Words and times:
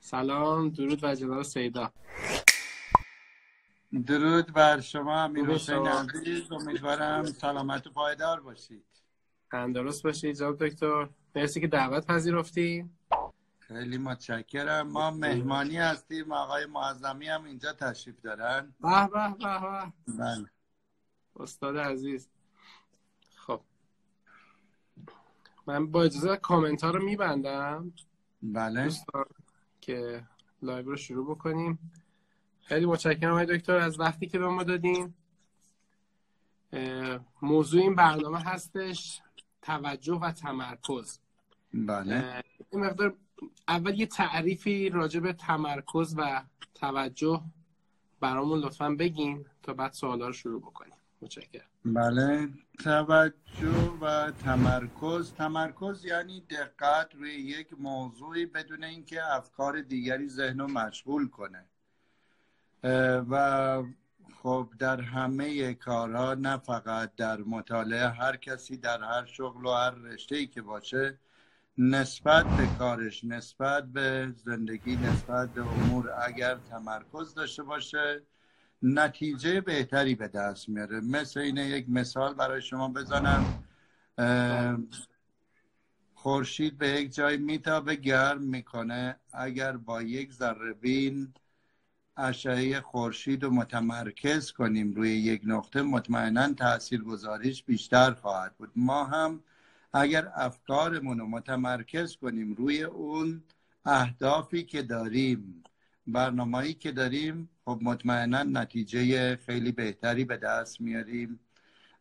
سلام 0.00 0.68
درود 0.68 1.04
و 1.04 1.14
جناب 1.14 1.42
سیدا. 1.42 1.92
درود 4.06 4.52
بر 4.52 4.80
شما 4.80 5.20
امیر 5.20 5.46
حسین 5.46 5.86
عزیز. 5.86 6.52
امیدوارم 6.52 7.24
سلامت 7.24 7.86
و 7.86 7.90
پایدار 7.90 8.40
باشید. 8.40 8.84
درست 9.50 10.02
باشید 10.02 10.36
جناب 10.36 10.66
دکتر. 10.66 11.08
مرسی 11.34 11.60
که 11.60 11.66
دعوت 11.66 12.06
پذیرفتی 12.06 12.90
خیلی 13.58 13.98
متشکرم. 13.98 14.88
ما 14.88 15.10
مهمانی 15.10 15.76
هستیم. 15.76 16.32
آقای 16.32 16.66
معظمی 16.66 17.28
هم 17.28 17.44
اینجا 17.44 17.72
تشریف 17.72 18.20
دارن. 18.20 18.74
به 18.80 19.08
به 19.12 19.34
به 19.38 19.60
به. 19.60 19.92
بله. 20.18 20.50
استاد 21.36 21.76
عزیز. 21.76 22.28
خب. 23.36 23.60
من 25.66 25.90
با 25.90 26.02
اجازه 26.02 26.36
کامنت 26.36 26.84
ها 26.84 26.90
رو 26.90 27.04
میبندم. 27.04 27.92
بله. 28.42 28.84
دوستان. 28.84 29.24
که 29.90 30.22
live 30.62 30.90
رو 30.90 30.96
شروع 30.96 31.30
بکنیم. 31.30 31.78
خیلی 32.62 32.86
متشکرم 32.86 33.30
آقای 33.30 33.46
دکتر 33.46 33.76
از 33.76 34.00
وقتی 34.00 34.26
که 34.26 34.38
به 34.38 34.48
ما 34.48 34.62
دادین. 34.62 35.14
موضوع 37.42 37.82
این 37.82 37.94
برنامه 37.94 38.38
هستش 38.40 39.20
توجه 39.62 40.14
و 40.14 40.32
تمرکز. 40.32 41.18
بله. 41.74 42.42
این 42.70 42.84
مقدار 42.84 43.16
اول 43.68 44.00
یه 44.00 44.06
تعریفی 44.06 44.88
راجع 44.88 45.20
به 45.20 45.32
تمرکز 45.32 46.14
و 46.18 46.42
توجه 46.74 47.42
برامون 48.20 48.58
لطفا 48.58 48.90
بگین 48.90 49.46
تا 49.62 49.72
بعد 49.74 49.92
سوالا 49.92 50.26
رو 50.26 50.32
شروع 50.32 50.60
بکنیم. 50.60 50.98
متشکرم. 51.22 51.64
بله 51.84 52.48
توجه 52.84 53.90
و 54.00 54.30
تمرکز. 54.30 55.32
تمرکز 55.32 56.04
یعنی 56.04 56.40
دقت 56.40 57.14
روی 57.14 57.34
یک 57.34 57.68
موضوعی 57.78 58.46
بدون 58.46 58.84
اینکه 58.84 59.34
افکار 59.34 59.80
دیگری 59.80 60.28
ذهن 60.28 60.58
رو 60.58 60.66
مشغول 60.66 61.28
کنه. 61.28 61.64
و 63.30 63.82
خب 64.42 64.68
در 64.78 65.00
همه 65.00 65.74
کارها 65.74 66.34
نه 66.34 66.56
فقط 66.56 67.14
در 67.14 67.40
مطالعه 67.40 68.08
هر 68.08 68.36
کسی 68.36 68.76
در 68.76 69.02
هر 69.02 69.24
شغل 69.24 69.66
و 69.66 69.70
هر 69.70 69.90
رشته 69.90 70.36
ای 70.36 70.46
که 70.46 70.62
باشه 70.62 71.18
نسبت 71.78 72.46
به 72.46 72.66
کارش 72.78 73.24
نسبت 73.24 73.84
به 73.84 74.32
زندگی 74.36 74.96
نسبت 74.96 75.50
به 75.50 75.60
امور 75.60 76.10
اگر 76.26 76.54
تمرکز 76.54 77.34
داشته 77.34 77.62
باشه 77.62 78.22
نتیجه 78.82 79.60
بهتری 79.60 80.14
به 80.14 80.28
دست 80.28 80.68
میاره. 80.68 81.00
مثل 81.00 81.40
اینه 81.40 81.66
یک 81.68 81.86
مثال 81.88 82.34
برای 82.34 82.62
شما 82.62 82.88
بزنم. 82.88 83.64
خورشید 86.14 86.78
به 86.78 86.88
یک 86.88 87.14
جای 87.14 87.36
میتابه 87.36 87.96
گرم 87.96 88.42
می‌کنه. 88.42 89.16
اگر 89.32 89.76
با 89.76 90.02
یک 90.02 90.32
ذره 90.32 90.72
بین 90.72 91.34
اشعه 92.16 92.80
خورشید 92.80 93.42
رو 93.42 93.50
متمرکز 93.50 94.52
کنیم 94.52 94.94
روی 94.94 95.10
یک 95.10 95.42
نقطه 95.44 95.82
مطمئنا 95.82 96.52
تأثیر 96.52 97.02
گذاریش 97.02 97.62
بیشتر 97.62 98.12
خواهد 98.14 98.56
بود. 98.56 98.70
ما 98.76 99.04
هم 99.04 99.40
اگر 99.92 100.32
افکارمون 100.34 101.18
رو 101.18 101.26
متمرکز 101.26 102.16
کنیم 102.16 102.54
روی 102.54 102.82
اون 102.82 103.42
اهدافی 103.84 104.62
که 104.62 104.82
داریم 104.82 105.64
برنامه‌ای 106.06 106.74
که 106.74 106.92
داریم 106.92 107.50
خب 107.64 107.78
مطمئنا 107.82 108.42
نتیجه 108.42 109.36
خیلی 109.36 109.72
بهتری 109.72 110.24
به 110.24 110.36
دست 110.36 110.80
میاریم 110.80 111.40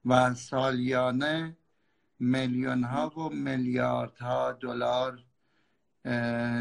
و 0.05 0.33
سالیانه 0.33 1.57
میلیون 2.19 2.83
ها 2.83 3.09
و 3.09 3.29
میلیارد 3.29 4.17
ها 4.17 4.51
دلار 4.51 5.23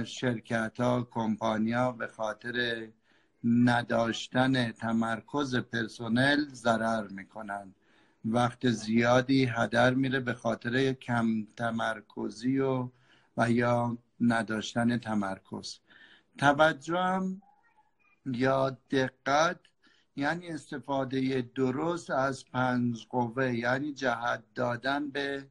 شرکت 0.05 0.81
ها 0.81 1.09
کمپانی 1.11 1.73
ها 1.73 1.93
به 1.93 2.07
خاطر 2.07 2.89
نداشتن 3.45 4.73
تمرکز 4.73 5.57
پرسنل 5.57 6.45
ضرر 6.49 7.09
می‌کنن 7.09 7.75
وقت 8.25 8.71
زیادی 8.71 9.45
هدر 9.45 9.95
میره 9.95 10.21
به 10.21 10.35
خاطر 10.35 10.93
کم 10.93 11.45
تمرکزی 11.57 12.59
و 12.59 12.89
و 13.37 13.51
یا 13.51 13.99
نداشتن 14.21 14.99
تمرکز. 14.99 15.79
توجه 16.39 16.99
هم 16.99 17.43
یا 18.27 18.79
دقت 18.91 19.61
یعنی 20.17 20.49
استفاده 20.49 21.51
درست 21.55 22.11
از 22.11 22.45
پنج 22.45 23.07
قوه 23.11 23.55
یعنی 23.55 23.93
جهت 23.93 24.43
دادن 24.55 25.11
به 25.11 25.47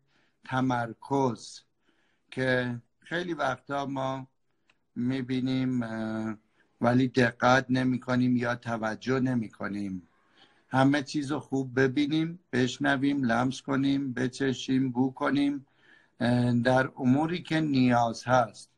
تمرکز 0.46 1.62
که 2.32 2.82
خیلی 3.00 3.34
وقتا 3.34 3.86
ما 3.86 4.28
می‌بینیم 4.96 5.84
ولی 6.82 7.08
دقت 7.08 7.66
نمی 7.70 8.00
کنیم 8.00 8.38
یا 8.38 8.56
توجه 8.56 9.20
نمی 9.20 9.50
کنیم 9.50 10.08
همه 10.70 11.04
چیز 11.04 11.32
رو 11.32 11.40
خوب 11.40 11.80
ببینیم 11.80 12.40
بشنویم 12.54 13.24
لمس 13.24 13.62
کنیم 13.62 14.14
بچشیم 14.14 14.92
بو 14.92 15.14
کنیم 15.14 15.66
در 16.64 16.92
اموری 16.98 17.44
که 17.44 17.60
نیاز 17.60 18.24
هست. 18.24 18.70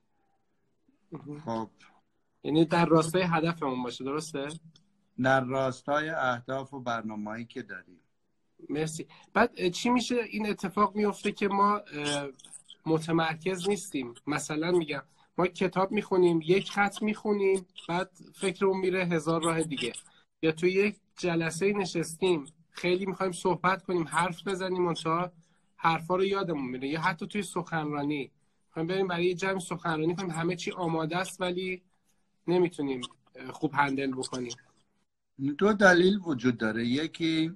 خب. 1.46 1.70
یعنی 2.44 2.66
در 2.66 2.86
راستای 2.86 3.22
هدفمون 3.22 3.84
باشه 3.84 4.04
درسته؟ 4.04 4.48
در 5.22 5.44
راستای 5.44 6.10
اهداف 6.10 6.74
و 6.74 6.80
برنامه‌ای 6.80 7.46
که 7.46 7.62
داریم. 7.62 8.00
مرسی. 8.70 9.08
بعد 9.34 9.70
چی 9.70 9.90
میشه؟ 9.90 10.16
این 10.16 10.50
اتفاق 10.50 10.96
میفته 10.96 11.32
که 11.32 11.48
ما 11.48 11.82
متمرکز 12.86 13.70
نیستیم. 13.70 14.14
مثلا 14.28 14.72
میگم 14.72 15.02
ما 15.38 15.48
کتاب 15.48 15.92
می‌خونیم 15.92 16.40
یک 16.44 16.72
خط 16.72 17.02
می‌خونیم 17.02 17.66
بعد 17.88 18.10
فکرمون 18.36 18.78
میره 18.78 19.06
هزار 19.06 19.44
راه 19.44 19.62
دیگه. 19.62 19.94
یا 20.42 20.52
تو 20.52 20.68
یک 20.68 20.96
جلسه 21.18 21.74
نشستیم 21.74 22.46
خیلی 22.72 23.06
می‌خوایم 23.06 23.32
صحبت 23.32 23.84
کنیم 23.84 24.08
حرف 24.08 24.48
بزنیم 24.48 24.84
منتها 24.84 25.32
حرفا 25.76 26.16
رو 26.16 26.24
یادمون 26.24 26.70
میره. 26.70 26.88
یا 26.88 27.02
حتی 27.02 27.28
توی 27.28 27.44
سخنرانی. 27.44 28.32
می‌خوایم 28.68 28.88
بریم 28.88 29.08
برای 29.08 29.26
یه 29.26 29.34
جمع 29.34 29.60
سخنرانی 29.60 30.16
کنیم. 30.16 30.32
همه 30.32 30.56
چی 30.56 30.72
آماده 30.72 31.18
است 31.18 31.42
ولی 31.42 31.82
نمی‌تونیم 32.50 33.02
خوب 33.54 33.72
هندل 33.74 34.12
بکنیم. 34.12 34.54
دو 35.58 35.74
دلیل 35.74 36.20
وجود 36.26 36.58
داره. 36.58 36.86
یکی 36.86 37.56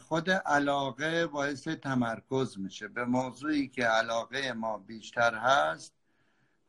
خود 0.00 0.30
علاقه 0.30 1.26
باعث 1.26 1.68
تمرکز 1.68 2.58
میشه. 2.58 2.88
به 2.88 3.04
موضوعی 3.04 3.68
که 3.68 3.84
علاقه 3.84 4.52
ما 4.52 4.78
بیشتر 4.78 5.34
هست 5.34 5.94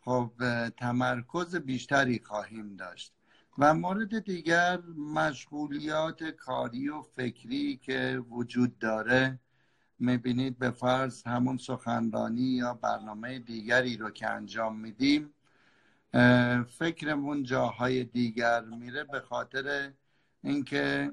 خب 0.02 0.32
تمرکز 0.78 1.56
بیشتری 1.56 2.22
خواهیم 2.24 2.76
داشت. 2.76 3.14
و 3.58 3.74
مورد 3.74 4.20
دیگر 4.20 4.82
مشغولیات 5.16 6.24
کاری 6.24 6.90
و 6.90 7.02
فکری 7.02 7.78
که 7.78 8.24
وجود 8.30 8.80
داره 8.80 9.40
می‌بینید 10.00 10.60
به 10.60 10.72
فرض 10.72 11.24
همون 11.24 11.58
سخنرانی 11.58 12.42
یا 12.42 12.74
برنامه 12.74 13.40
دیگری 13.40 13.98
رو 13.98 14.10
که 14.10 14.30
انجام 14.30 14.80
میدیم. 14.80 15.34
فکرمون 16.64 17.44
جاهای 17.44 18.04
دیگر 18.04 18.62
میره 18.62 19.04
به 19.04 19.20
خاطر 19.20 19.94
اینکه 20.44 21.12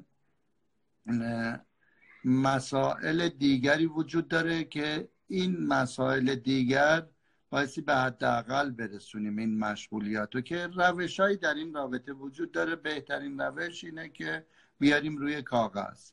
مسائل 2.25 3.29
دیگری 3.29 3.87
وجود 3.87 4.29
داره 4.29 4.65
که 4.65 5.09
این 5.27 5.67
مسائل 5.67 6.35
دیگر 6.35 7.07
بایستی 7.51 7.81
به 7.81 7.95
حداقل 7.95 8.71
برسونیم 8.71 9.37
این 9.39 9.59
مشغولیات 9.59 10.35
رو 10.35 10.41
که 10.41 10.67
روش 10.67 11.21
در 11.21 11.55
این 11.55 11.75
رابطه 11.75 12.13
وجود 12.13 12.53
داره. 12.53 12.77
بهترین 12.77 13.41
روش 13.41 13.85
اینه 13.85 14.09
که 14.09 14.47
بیاریم 14.79 15.17
روی 15.17 15.43
کاغذ 15.43 16.11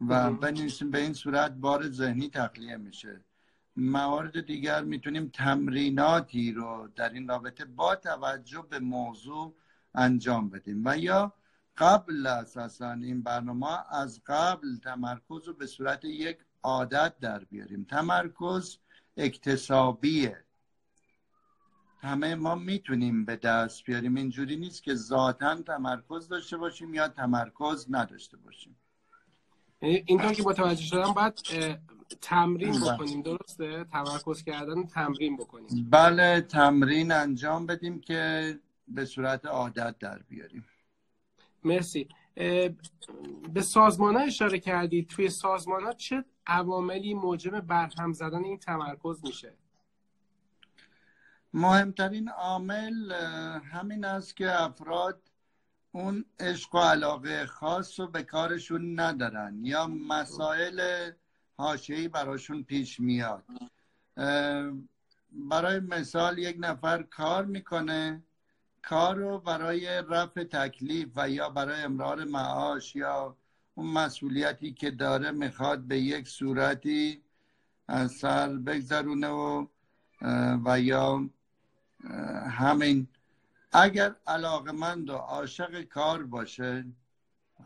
و 0.00 0.30
بنویسیم 0.30 0.90
به 0.90 0.98
این 0.98 1.12
صورت 1.12 1.52
بار 1.52 1.90
ذهنی 1.90 2.28
تخلیه 2.28 2.76
میشه. 2.76 3.24
موارد 3.76 4.46
دیگر 4.46 4.84
می‌تونیم 4.84 5.28
تمریناتی 5.28 6.52
رو 6.52 6.88
در 6.96 7.12
این 7.12 7.28
رابطه 7.28 7.64
با 7.64 7.96
توجه 7.96 8.66
به 8.70 8.78
موضوع 8.78 9.54
انجام 9.94 10.50
بدیم. 10.50 10.82
و 10.84 10.98
یا 10.98 11.32
قبل 11.76 12.26
اساسا 12.26 12.92
این 12.92 13.22
برنامه 13.22 13.94
از 13.94 14.22
قبل 14.26 14.76
تمرکز 14.84 15.48
رو 15.48 15.52
به 15.52 15.66
صورت 15.66 16.04
یک 16.04 16.38
عادت 16.62 17.14
در 17.20 17.44
بیاریم. 17.44 17.86
تمرکز 17.90 18.78
اکتسابیه. 19.16 20.44
همه 22.00 22.34
ما 22.34 22.54
می‌تونیم 22.54 23.24
به 23.24 23.36
دست 23.36 23.84
بیاریم. 23.84 24.14
اینجوری 24.14 24.56
نیست 24.56 24.82
که 24.82 24.94
ذاتا 24.94 25.62
تمرکز 25.62 26.28
داشته 26.28 26.56
باشیم 26.56 26.94
یا 26.94 27.08
تمرکز 27.08 27.86
نداشته 27.90 28.36
باشیم. 28.36 28.76
اینطور 29.80 30.32
که 30.32 30.42
متوجه 30.42 30.82
شدم 30.82 31.12
باید 31.12 31.42
تمرین 32.20 32.72
بله. 32.72 32.94
بکنیم 32.94 33.22
درسته؟ 33.22 33.84
تمرکز 33.84 34.42
کردن 34.42 34.86
تمرین 34.86 35.36
بکنیم. 35.36 35.90
بله 35.90 36.40
تمرین 36.40 37.12
انجام 37.12 37.66
بدیم 37.66 38.00
که 38.00 38.54
به 38.88 39.04
صورت 39.04 39.46
عادت 39.46 39.98
در 39.98 40.18
بیاریم. 40.18 40.64
مرسی. 41.64 42.08
به 43.54 43.62
سازمان 43.62 44.16
ها 44.16 44.22
اشاره 44.22 44.58
کردید 44.58 45.08
توی 45.08 45.28
سازمان 45.28 45.84
ها 45.84 45.92
چه 45.92 46.24
عواملی 46.46 47.14
موجب 47.14 47.60
برهم 47.60 48.12
زدن 48.12 48.44
این 48.44 48.58
تمرکز 48.58 49.24
میشه؟ 49.24 49.52
مهمترین 51.54 52.28
عامل 52.28 53.12
همین 53.72 54.04
است 54.04 54.36
که 54.36 54.62
افراد 54.62 55.22
اون 55.92 56.24
عشق 56.40 56.74
و 56.74 56.78
علاقه 56.78 57.46
خاص 57.46 58.00
رو 58.00 58.06
به 58.06 58.22
کارشون 58.22 59.00
ندارن 59.00 59.60
یا 59.64 59.86
مسائل 59.86 61.10
حاشعی 61.56 62.08
براشون 62.08 62.62
پیش 62.62 63.00
میاد. 63.00 63.44
برای 65.32 65.80
مثال 65.80 66.38
یک 66.38 66.56
نفر 66.60 67.02
کار 67.02 67.44
می‌کنه 67.44 68.22
کار 68.82 69.16
رو 69.16 69.38
برای 69.38 69.86
رفع 70.10 70.44
تکلیف 70.44 71.08
و 71.16 71.30
یا 71.30 71.48
برای 71.48 71.82
امرار 71.82 72.24
معاش 72.24 72.96
یا 72.96 73.36
اون 73.74 73.86
مسئولیتی 73.86 74.72
که 74.72 74.90
داره 74.90 75.30
می‌خواد 75.30 75.80
به 75.80 75.98
یک 75.98 76.28
صورتی 76.28 77.22
از 77.88 78.12
سر 78.12 78.48
بگذرونه 78.48 79.28
و 79.28 79.66
و 80.64 80.80
یا 80.80 81.30
همین. 82.50 83.08
اگر 83.72 84.14
علاقمند 84.26 85.10
و 85.10 85.14
عاشق 85.14 85.82
کار 85.82 86.22
باشه 86.22 86.84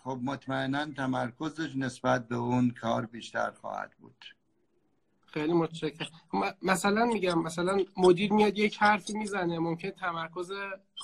خب 0.05 0.19
مطمئنا 0.23 0.87
تمرکزش 0.87 1.77
نسبت 1.77 2.29
به 2.29 2.37
اون 2.37 2.71
کار 2.71 3.07
بیشتر 3.07 3.51
خواهد 3.51 3.91
بود. 4.01 4.25
خیلی 5.27 5.53
متشکرم. 5.53 6.09
مثلا 6.63 7.05
میگم 7.05 7.43
مثلا 7.43 7.79
مدیر 7.97 8.33
میاد 8.33 8.59
یک 8.59 8.77
حرفی 8.77 9.13
می‌زنه 9.13 9.59
ممکن 9.59 9.91
تمرکز 9.91 10.53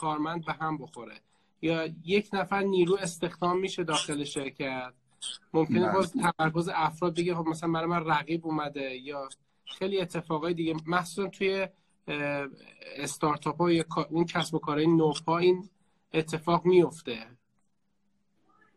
کارمند 0.00 0.44
به 0.44 0.52
هم 0.52 0.79
بخوره. 0.79 1.20
یا 1.62 1.87
یک 2.05 2.29
نفر 2.32 2.62
نیرو 2.62 2.96
استخدام 3.00 3.58
میشه 3.58 3.85
داخل 3.85 4.25
شرکت. 4.25 4.93
ممکنه 5.52 5.82
بله. 5.82 5.93
باز 5.93 6.12
تمرکز 6.12 6.70
افراد 6.75 7.17
بگه 7.17 7.35
خب 7.35 7.46
مثلا 7.46 7.73
برای 7.73 7.87
من 7.87 8.06
رقیب 8.06 8.46
اومده 8.46 8.96
یا 8.96 9.29
خیلی 9.64 10.00
اتفاقای 10.00 10.55
دیگه. 10.55 10.75
مخصوصا 10.87 11.29
توی 11.29 11.69
استارتاپ 12.96 13.56
ها 13.56 13.73
یا 13.73 13.85
اون 14.11 14.25
کسب 14.25 14.55
و 14.55 14.58
کارهای 14.58 14.87
نوپا 14.87 15.38
این 15.38 15.69
اتفاق 16.12 16.67
میفته. 16.67 17.26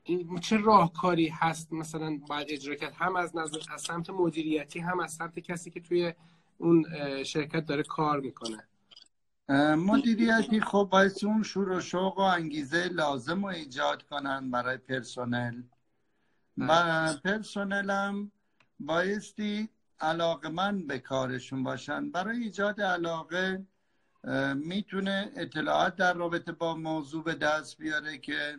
این 0.08 0.40
چه 0.40 0.58
راهکاری 0.58 1.28
هست 1.28 1.74
مثلا 1.74 2.20
باید 2.28 2.48
اجرا 2.50 2.76
کرد؟ 2.76 2.94
هم 2.94 3.16
از 3.16 3.36
نظر 3.36 3.58
از 3.74 3.82
سمت 3.82 4.10
مدیریتی 4.10 4.80
هم 4.80 5.00
از 5.00 5.12
سمت 5.12 5.40
کسی 5.40 5.72
که 5.72 5.80
توی 5.80 6.14
اون 6.58 6.86
شرکت 7.24 7.66
داره 7.66 7.84
کار 7.84 8.20
می‌کنه. 8.20 8.68
مدیریتی 9.76 10.62
خب 10.62 10.88
باید 10.92 11.12
اون 11.24 11.44
شور 11.44 11.70
و 11.70 11.82
شوق 11.82 12.18
و 12.18 12.22
انگیزه 12.22 12.88
لازم 12.88 13.46
رو 13.46 13.52
ایجاد 13.52 14.04
کنن 14.04 14.52
برای 14.52 14.78
پرسنل. 14.78 15.62
و 16.58 16.68
بله. 16.68 17.18
پرسنل 17.18 17.90
هم 17.90 18.32
بایستی 18.80 19.70
علاقه 20.00 20.50
من 20.50 20.88
به 20.88 21.00
کارشون 21.00 21.64
باشن. 21.64 22.12
برای 22.12 22.38
ایجاد 22.38 22.82
علاقه 22.82 23.66
می‌تونه 24.56 25.32
اطلاعات 25.36 25.96
در 25.96 26.14
رابطه 26.14 26.52
با 26.52 26.76
موضوع 26.76 27.24
به 27.24 27.36
دست 27.36 27.78
بیاره 27.78 28.18
که 28.18 28.58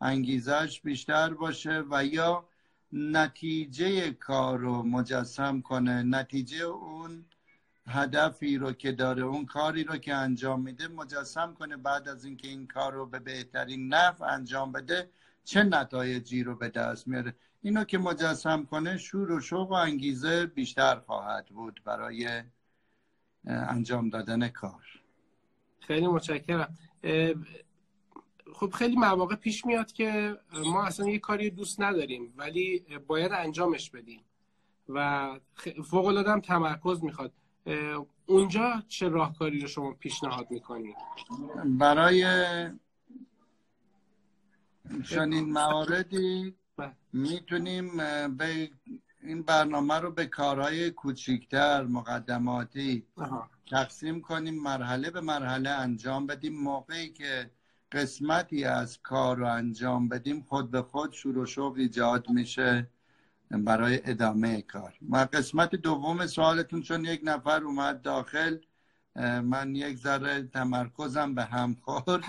انگیزش 0.00 0.80
بیشتر 0.80 1.34
باشه 1.34 1.84
و 1.90 2.04
یا 2.04 2.48
نتیجه 2.92 4.10
کار 4.10 4.58
رو 4.58 4.82
مجسم 4.82 5.60
کنه. 5.60 6.02
نتیجه 6.02 6.64
اون 6.64 7.24
هدفی 7.86 8.58
رو 8.58 8.72
که 8.72 8.92
داره 8.92 9.22
اون 9.22 9.46
کاری 9.46 9.84
رو 9.84 9.96
که 9.96 10.14
انجام 10.14 10.62
میده 10.62 10.88
مجسم 10.88 11.54
کنه. 11.54 11.76
بعد 11.76 12.08
از 12.08 12.24
اینکه 12.24 12.48
این 12.48 12.66
کار 12.66 12.92
رو 12.92 13.06
به 13.06 13.18
بهترین 13.18 13.94
نفع 13.94 14.24
انجام 14.24 14.72
بده 14.72 15.10
چه 15.44 15.62
نتایجی 15.62 16.42
رو 16.42 16.56
به 16.56 16.68
دست 16.68 17.08
میاره؟ 17.08 17.34
اینو 17.62 17.84
که 17.84 17.98
مجسم 17.98 18.64
کنه 18.64 18.96
شور 18.96 19.32
و 19.32 19.40
شوق 19.40 19.70
و 19.70 19.74
انگیزه 19.74 20.46
بیشتر 20.46 21.00
خواهد 21.00 21.46
بود 21.46 21.80
برای 21.84 22.42
انجام 23.46 24.08
دادن 24.08 24.48
کار. 24.48 24.84
خیلی 25.80 26.06
متشکرم. 26.06 26.78
خب 28.54 28.70
خیلی 28.70 28.96
مواقع 28.96 29.34
پیش 29.34 29.66
میاد 29.66 29.92
که 29.92 30.38
ما 30.64 30.84
اصلا 30.84 31.08
یه 31.08 31.18
کاری 31.18 31.50
دوست 31.50 31.80
نداریم 31.80 32.34
ولی 32.36 32.84
باید 33.06 33.32
انجامش 33.32 33.90
بدیم. 33.90 34.20
و 34.88 35.30
فوق 35.84 36.06
العاده 36.06 36.40
تمرکز 36.40 37.04
می‌خواد. 37.04 37.32
اونجا 38.26 38.82
چه 38.88 39.08
راهکاری 39.08 39.60
رو 39.60 39.68
شما 39.68 39.92
پیشنهاد 39.92 40.50
می‌کنید 40.50 40.96
برای 41.64 42.24
چنین 45.10 45.52
مواردی. 45.52 46.54
می‌تونیم 47.12 47.96
به 48.36 48.70
این 49.22 49.42
برنامه 49.42 49.94
رو 49.94 50.10
به 50.10 50.26
کارهای 50.26 50.90
کوچیکتر 50.90 51.82
مقدماتی 51.82 53.06
تقسیم 53.70 54.20
کنیم 54.20 54.62
مرحله 54.62 55.10
به 55.10 55.20
مرحله 55.20 55.70
انجام 55.70 56.26
بدیم. 56.26 56.62
موقعی 56.62 57.08
که 57.08 57.50
قسمتی 57.92 58.64
از 58.64 58.98
کار 59.02 59.36
رو 59.36 59.46
انجام 59.46 60.08
بدیم 60.08 60.46
خود 60.48 60.70
به 60.70 60.82
خود 60.82 61.12
شروع 61.12 61.46
شوق 61.46 61.74
ایجاد 61.76 62.30
میشه 62.30 62.86
برای 63.50 64.00
ادامه 64.04 64.62
کار. 64.62 64.94
و 65.10 65.16
قسمت 65.32 65.74
دوم 65.74 66.26
سوالتون 66.26 66.82
چون 66.82 67.04
یک 67.04 67.20
نفر 67.24 67.64
اومد 67.64 68.02
داخل 68.02 68.58
من 69.42 69.74
یک 69.74 69.98
ذره 69.98 70.42
تمرکزم 70.42 71.34
به 71.34 71.44
هم 71.44 71.76
خورد. 71.82 72.24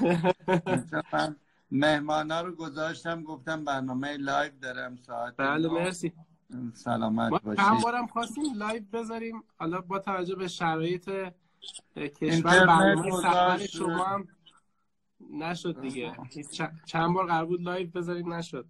من 1.14 1.36
مهمانا 1.72 2.42
رو 2.42 2.56
گذاشتم 2.56 3.24
گفتم 3.24 3.66
برنامه 3.66 4.18
live 4.18 4.52
دارم 4.62 4.96
ساعت 4.96 5.34
بله 5.38 5.70
مرسی. 5.70 6.14
سلامت 6.74 7.42
باشید. 7.44 7.60
هم 7.66 7.78
بارم 7.84 8.08
خواستیم 8.08 8.44
live 8.56 8.84
بذاریم. 8.94 9.44
حالا 9.58 9.82
با 9.82 10.00
توجه 10.00 10.36
به 10.36 10.48
شرایط 10.48 11.10
کشور 11.96 12.66
برنامه 12.66 13.12
سفر 13.12 13.58
شما 13.58 14.06
هم 14.06 14.28
نشد 15.32 15.82
دیگه. 15.82 16.14
چند 16.86 17.14
بار 17.14 17.28
قرار 17.28 17.46
بود 17.46 17.62
live 17.62 17.90
بذاریم؟ 17.90 18.34
نشد. 18.34 18.66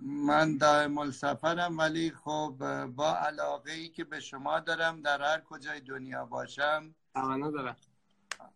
من 0.00 0.56
دائم 0.56 1.10
سفرم 1.10 1.78
ولی 1.78 2.10
خب 2.10 2.54
با 2.86 3.16
علاقه 3.16 3.72
ای 3.72 3.88
که 3.88 4.04
به 4.04 4.20
شما 4.20 4.60
دارم 4.60 5.00
در 5.00 5.22
هر 5.22 5.40
کجای 5.40 5.80
دنیا 5.80 6.26
باشم 6.26 6.94
دارم. 7.14 7.76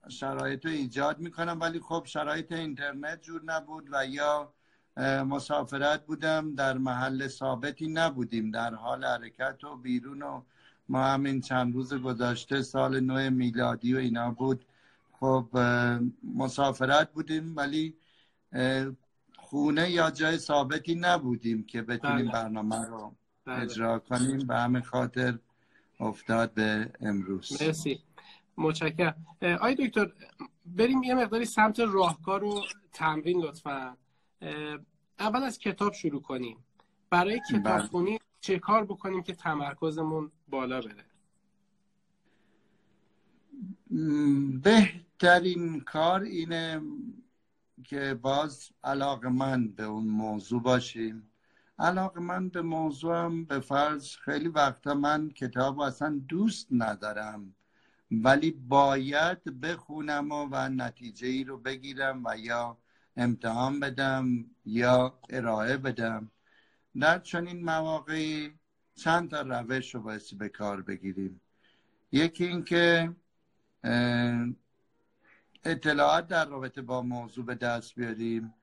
شرایط 0.09 0.67
رو 0.67 0.73
ایجاد 0.73 1.19
می‌کنم. 1.19 1.59
ولی 1.61 1.81
خب 1.81 2.03
شرایط 2.07 2.53
اینترنت 2.53 3.23
جور 3.23 3.43
نبود 3.45 3.89
و 3.93 4.07
یا 4.07 4.53
مسافرت 5.25 6.07
بودم 6.07 6.55
در 6.55 6.79
محل 6.79 7.29
ثابتی 7.29 7.89
نبودیم. 7.89 8.51
در 8.51 8.75
حال 8.75 9.05
حرکت 9.05 9.65
و 9.65 9.77
بیرون 9.77 10.23
و 10.23 10.43
ما 10.89 11.05
همین 11.05 11.41
چند 11.41 11.75
روز 11.75 11.95
گذشته 11.95 12.63
سال 12.63 13.01
نو 13.01 13.31
میلادی 13.31 13.95
و 13.95 13.99
اینا 13.99 14.31
بود. 14.31 14.65
خب 15.21 15.49
مسافرت 16.35 17.13
بودیم 17.13 17.57
ولی 17.57 17.95
خونه 19.39 19.91
یا 19.91 20.11
جای 20.11 20.39
ثابتی 20.39 20.95
نبودیم 20.95 21.63
که 21.63 21.83
بتونیم 21.83 22.25
بله. 22.29 22.33
برنامه 22.33 22.87
رو 22.87 23.13
بله. 23.45 23.63
اجرا 23.63 23.99
کنیم. 23.99 24.47
به 24.47 24.57
همین 24.57 24.83
خاطر 24.83 25.39
افتاد 26.01 26.55
به 26.55 26.93
امروز. 27.01 27.63
مرسی. 27.63 28.01
متشکرم. 28.57 29.27
آی 29.61 29.75
دکتر 29.75 30.13
بریم 30.67 31.03
یه 31.03 31.15
مقداری 31.15 31.45
سمت 31.45 31.81
راهکار 31.81 32.45
و 32.45 32.63
تمرین 32.93 33.41
لطفا. 33.41 33.97
اول 35.19 35.43
از 35.43 35.59
کتاب 35.59 35.93
شروع 35.93 36.23
کنیم. 36.23 36.57
برای 37.11 37.41
کتاب 37.51 37.63
بله. 37.63 37.87
خونی 37.87 38.19
چه 38.41 38.59
کار 38.59 38.85
بکنیم 38.85 39.23
که 39.23 39.35
تمرکزمون 39.35 40.31
بالا 40.49 40.81
بره؟ 40.81 41.05
بهترین 45.19 45.81
کار 45.81 46.21
اینه 46.21 46.83
که 47.85 48.15
باز 48.15 48.71
علاقه 48.85 49.29
من 49.29 49.69
به 49.69 49.83
اون 49.83 50.05
موضوع 50.05 50.63
باشیم. 50.63 51.31
علاقه 51.79 52.21
من 52.21 52.49
به 52.49 52.63
موضوعم 52.63 53.45
به 53.45 53.61
فرض 53.61 54.17
خیلی 54.17 54.49
وقتا 54.49 54.95
من 54.95 55.31
کتاب 55.31 55.81
اصلا 55.81 56.21
دوست 56.29 56.69
ندارم 56.71 57.55
ولی 58.11 58.51
باید 58.51 59.61
بخونم 59.61 60.33
و, 60.33 60.49
و 60.51 60.69
نتیجه 60.69 61.27
ای 61.27 61.45
رو 61.45 61.59
بگیرم 61.59 62.23
و 62.25 62.37
یا 62.39 62.79
امتحان 63.17 63.81
بدم 63.81 64.45
یا 64.65 65.19
ارائه 65.31 65.77
بدم. 65.77 66.31
در 67.01 67.19
چنین 67.19 67.65
مواقعی 67.65 68.53
چند 68.95 69.31
تا 69.31 69.41
روش 69.41 69.95
رو 69.95 70.03
باید 70.03 70.23
به 70.39 70.49
کار 70.49 70.83
بگیریم. 70.83 71.41
یکی 72.13 72.45
اینکه 72.45 73.15
اطلاعات 75.67 76.27
در 76.27 76.45
رابطه 76.45 76.83
با 76.83 77.03
موضوع 77.03 77.45
به 77.45 77.55
دست 77.55 77.95
بیاریم. 77.95 78.55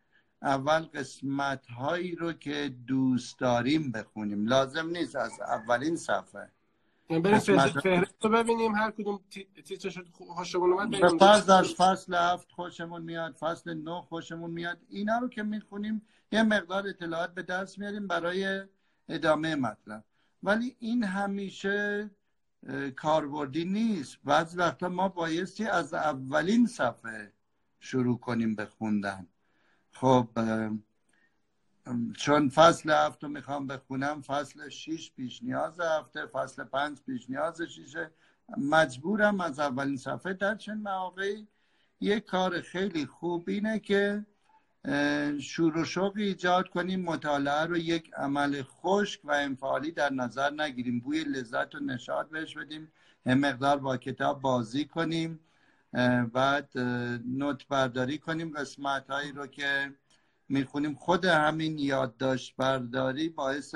اول 0.41 0.79
قسمت 0.79 1.67
هایی 1.67 2.15
رو 2.15 2.33
که 2.33 2.73
دوست 2.87 3.39
داریم 3.39 3.91
بخونیم. 3.91 4.45
لازم 4.45 4.89
نیست 4.89 5.15
از 5.15 5.31
اولین 5.41 5.95
صفحه. 5.95 6.51
بریم 7.09 7.39
فهرست 7.39 8.25
رو 8.25 8.29
ببینیم 8.29 8.75
هر 8.75 8.91
کدوم 8.91 9.19
تیترش 9.65 9.99
خوشمون 10.17 10.73
اومد 10.73 11.17
فصل 11.17 11.51
از 11.51 11.73
فصل 11.73 12.13
هفت 12.13 12.51
خوشمون 12.51 13.01
میاد 13.01 13.33
فصل 13.33 13.73
نه 13.73 14.01
خوشمون 14.01 14.51
میاد. 14.51 14.77
اینا 14.89 15.17
رو 15.17 15.29
که 15.29 15.43
می‌خونیم 15.43 16.01
یه 16.31 16.43
مقدار 16.43 16.87
اطلاعات 16.87 17.33
به 17.33 17.43
دست 17.43 17.79
میاریم 17.79 18.07
برای 18.07 18.61
ادامه 19.09 19.55
مطلب. 19.55 20.03
ولی 20.43 20.75
این 20.79 21.03
همیشه 21.03 22.09
کاربردی 22.95 23.65
نیست. 23.65 24.17
بعض 24.23 24.57
وقتا 24.57 24.89
ما 24.89 25.09
بایستی 25.09 25.65
از 25.65 25.93
اولین 25.93 26.67
صفحه 26.67 27.33
شروع 27.79 28.19
کنیم 28.19 28.55
به 28.55 28.65
خوندن. 28.65 29.27
خب 29.91 30.27
چون 32.17 32.49
فصل 32.49 32.91
هفت 32.91 33.23
رو 33.23 33.29
می‌خوام 33.29 33.67
بخونم 33.67 34.21
فصل 34.21 34.69
شیش 34.69 35.11
پیش 35.11 35.43
نیاز 35.43 35.79
هفته 35.79 36.25
فصل 36.25 36.63
پنج 36.63 37.01
پیش 37.01 37.29
نیاز 37.29 37.61
شیشه. 37.61 38.11
مجبورم 38.57 39.41
از 39.41 39.59
اولین 39.59 39.97
صفحه 39.97 40.33
در 40.33 40.55
چند 40.55 40.83
مواقعی. 40.83 41.47
یک 42.01 42.25
کار 42.25 42.61
خیلی 42.61 43.05
خوب 43.05 43.49
اینه 43.49 43.79
که 43.79 44.25
شور 45.39 45.77
و 45.77 45.85
شوق 45.85 46.13
ایجاد 46.15 46.69
کنیم 46.69 47.01
مطالعه 47.01 47.65
رو 47.65 47.77
یک 47.77 48.13
عمل 48.13 48.63
خشک 48.63 49.19
و 49.23 49.31
انفعالی 49.31 49.91
در 49.91 50.13
نظر 50.13 50.51
نگیریم. 50.51 50.99
بوی 50.99 51.23
لذت 51.23 51.75
و 51.75 51.79
نشاط 51.79 52.29
بهش 52.29 52.57
بدیم 52.57 52.91
هم 53.25 53.39
مقدار 53.39 53.77
با 53.77 53.97
کتاب 53.97 54.41
بازی 54.41 54.85
کنیم 54.85 55.39
بعد 56.33 56.77
نوت 57.27 57.67
برداری 57.67 58.17
کنیم 58.17 58.53
قسمت 58.57 59.09
هایی 59.09 59.31
رو 59.31 59.47
که 59.47 59.93
می‌خونیم. 60.49 60.95
خود 60.95 61.25
همین 61.25 61.79
یادداشت 61.79 62.55
برداری 62.57 63.29
باعث 63.29 63.75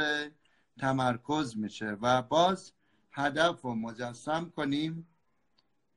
تمرکز 0.80 1.58
میشه 1.58 1.98
و 2.02 2.22
باز 2.22 2.74
هدف 3.12 3.62
رو 3.62 3.76
مجسم 3.76 4.52
کنیم. 4.56 5.08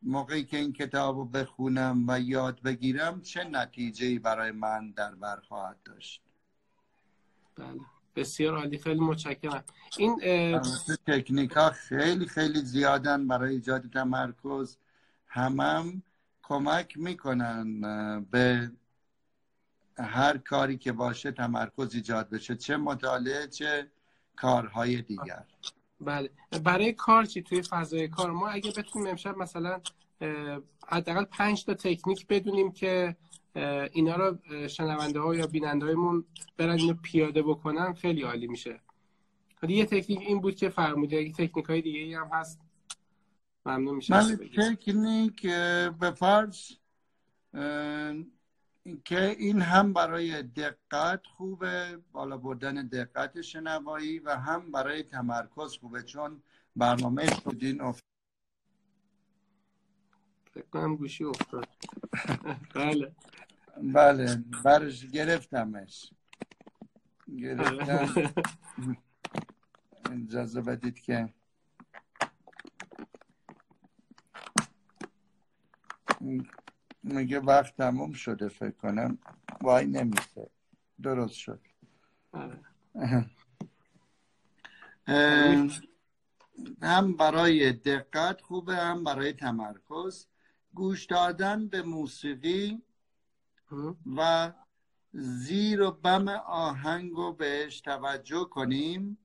موقعی 0.03 0.45
که 0.45 0.57
این 0.57 0.73
کتاب 0.73 1.17
رو 1.17 1.25
بخونم 1.25 2.05
و 2.09 2.21
یاد 2.21 2.63
بگیرم 2.63 3.21
چه 3.21 3.45
نتیجه 3.45 4.19
برای 4.19 4.51
من 4.51 4.91
در 4.91 5.15
بر 5.15 5.41
خواهد 5.49 5.77
داشت؟ 5.85 6.23
بله. 7.57 7.81
بسیار 8.17 8.57
عالی. 8.57 8.79
خیلی 8.79 9.01
متشکرم. 9.01 9.65
این 9.99 10.61
تکنیک 11.07 11.51
ها 11.53 11.71
خیلی 11.71 12.27
خیلی 12.27 12.61
زیادن 12.61 13.29
برای 13.29 13.55
ایجاد 13.55 13.91
تمرکز. 13.91 14.77
همم 15.27 16.03
کمک 16.43 16.99
می‌کنن 16.99 17.81
به 18.31 18.71
هر 19.99 20.39
کاری 20.39 20.79
که 20.79 20.93
باشه 20.93 21.33
تمرکز 21.33 21.95
ایجاد 21.95 22.31
بشه 22.31 22.57
چه 22.57 22.77
مطالعه 22.77 23.47
چه 23.47 23.91
کارهای 24.37 25.03
دیگر. 25.03 25.45
بله. 26.01 26.31
برای 26.65 26.93
کار 26.93 27.25
چی؟ 27.25 27.43
توی 27.43 27.63
فضای 27.63 28.09
کار. 28.09 28.31
ما 28.31 28.49
اگه 28.49 28.71
بتونیم 28.71 29.09
امشب 29.09 29.37
مثلا 29.37 29.81
حداقل 30.89 31.25
پنج 31.25 31.65
تا 31.65 31.75
تکنیک 31.75 32.27
بدونیم 32.27 32.73
که 32.73 33.17
اینا 33.93 34.17
رو 34.17 34.39
شنونده 34.69 35.21
ها 35.21 35.35
یا 35.35 35.47
بیننده 35.47 35.87
هایمون 35.87 36.25
برن 36.57 36.71
اینو 36.71 36.95
پیاده 36.95 37.43
بکنن 37.43 37.93
خیلی 37.93 38.23
عالی 38.23 38.47
میشه. 38.47 38.81
یه 39.69 39.85
تکنیک 39.85 40.21
این 40.21 40.41
بود 40.41 40.57
که 40.57 40.69
فرمودی 40.69 41.19
اگه 41.19 41.33
تکنیک 41.33 41.67
های 41.67 41.83
دیگه 41.83 41.99
ای 41.99 42.15
هم 42.15 42.31
هست 42.33 42.61
ممنون 43.67 43.97
میشه 43.97 44.15
من 44.15 44.37
تکنیک 44.57 45.43
به 46.01 46.11
فرض 46.11 46.71
که 49.05 49.37
این 49.39 49.63
هم 49.63 49.93
برای 49.93 50.43
دقت 50.43 51.27
خوبه 51.27 51.99
بالا 52.13 52.37
بردن 52.37 52.87
دقت 52.87 53.41
شنوایی 53.41 54.19
و 54.19 54.37
هم 54.37 54.73
برای 54.73 55.03
تمرکز 55.03 55.77
خوبه 55.81 56.03
چون 56.03 56.43
برنامه 56.77 57.27
خودین 57.27 57.81
افت 57.81 58.05
فکر 60.55 60.95
گوشی 60.97 61.25
افتاد. 61.25 61.69
بله. 62.75 63.13
بله 63.83 64.37
برش 64.65 65.07
گرفتمش. 65.07 66.11
گرفتم. 67.39 68.33
اجازه 70.13 70.61
بدید 70.61 71.01
که 71.01 71.35
میگه 77.03 77.41
وقت 77.41 77.77
تموم 77.77 78.13
شده 78.13 78.49
فکر 78.49 78.71
کنم. 78.71 79.19
وای 79.61 79.87
نمیشه 79.87 80.51
درست 81.03 81.35
شد. 81.35 81.61
هم 86.83 87.17
برای 87.17 87.73
دقت 87.73 88.41
خوبه 88.41 88.77
هم 88.77 89.05
برای 89.05 89.33
تمرکز. 89.33 90.27
گوش 90.75 91.05
دادن 91.05 91.69
به 91.69 91.83
موسیقی 91.83 92.83
و 94.17 94.53
زیر 95.13 95.83
و 95.83 95.91
بم 95.91 96.29
آهنگ 96.47 97.11
رو 97.13 97.33
بهش 97.33 97.81
توجه 97.81 98.45
کنیم. 98.51 99.19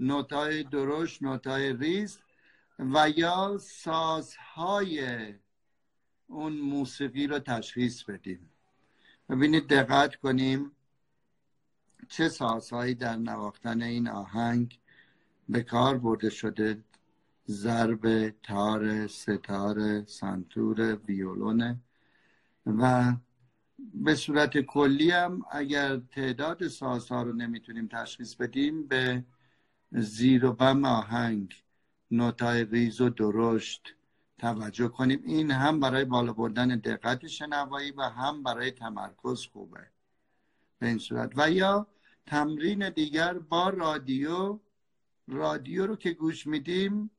نوتای 0.00 0.62
درشت 0.62 1.22
نوتای 1.22 1.72
ریز 1.72 2.18
و 2.78 3.10
یا 3.10 3.58
سازهای 3.60 5.34
اون 6.26 6.52
موسیقی 6.52 7.26
رو 7.26 7.38
تشخیص 7.38 8.02
بدیم. 8.02 8.50
ببینید 9.28 9.68
دقت 9.68 10.16
کنیم 10.16 10.70
چه 12.08 12.28
سازهایی 12.28 12.94
در 12.94 13.16
نواختن 13.16 13.82
این 13.82 14.08
آهنگ 14.08 14.78
به 15.48 15.62
کار 15.62 15.98
برده 15.98 16.30
شده. 16.30 16.82
ضرب 17.48 18.30
تار 18.30 19.06
ستاره 19.06 20.04
سنتور 20.06 20.98
ویولونه 21.08 21.80
و 22.66 23.12
به 23.94 24.14
صورت 24.14 24.60
کلی 24.60 25.10
هم 25.10 25.42
اگر 25.50 25.96
تعداد 25.96 26.68
سازها 26.68 27.22
رو 27.22 27.32
نمی‌تونیم 27.32 27.88
تشخیص 27.88 28.34
بدیم 28.34 28.86
به 28.86 29.24
زیر 29.90 30.44
و 30.44 30.52
بم 30.52 30.84
آهنگ 30.84 31.54
نوتای 32.10 32.64
ریز 32.64 33.00
و 33.00 33.08
درشت 33.08 33.95
توجه 34.38 34.88
کنیم. 34.88 35.22
این 35.24 35.50
هم 35.50 35.80
برای 35.80 36.04
بالا 36.04 36.32
بردن 36.32 36.68
دقت 36.68 37.26
شنوایی 37.26 37.90
و 37.90 38.02
هم 38.02 38.42
برای 38.42 38.70
تمرکز 38.70 39.46
خوبه. 39.46 39.90
به 40.78 40.86
این 40.86 40.98
صورت. 40.98 41.32
و 41.36 41.50
یا 41.50 41.86
تمرین 42.26 42.90
دیگر 42.90 43.34
با 43.34 43.68
رادیو. 43.68 44.60
رادیو 45.28 45.86
رو 45.86 45.96
که 45.96 46.10
گوش 46.10 46.46
میدیم 46.46 47.10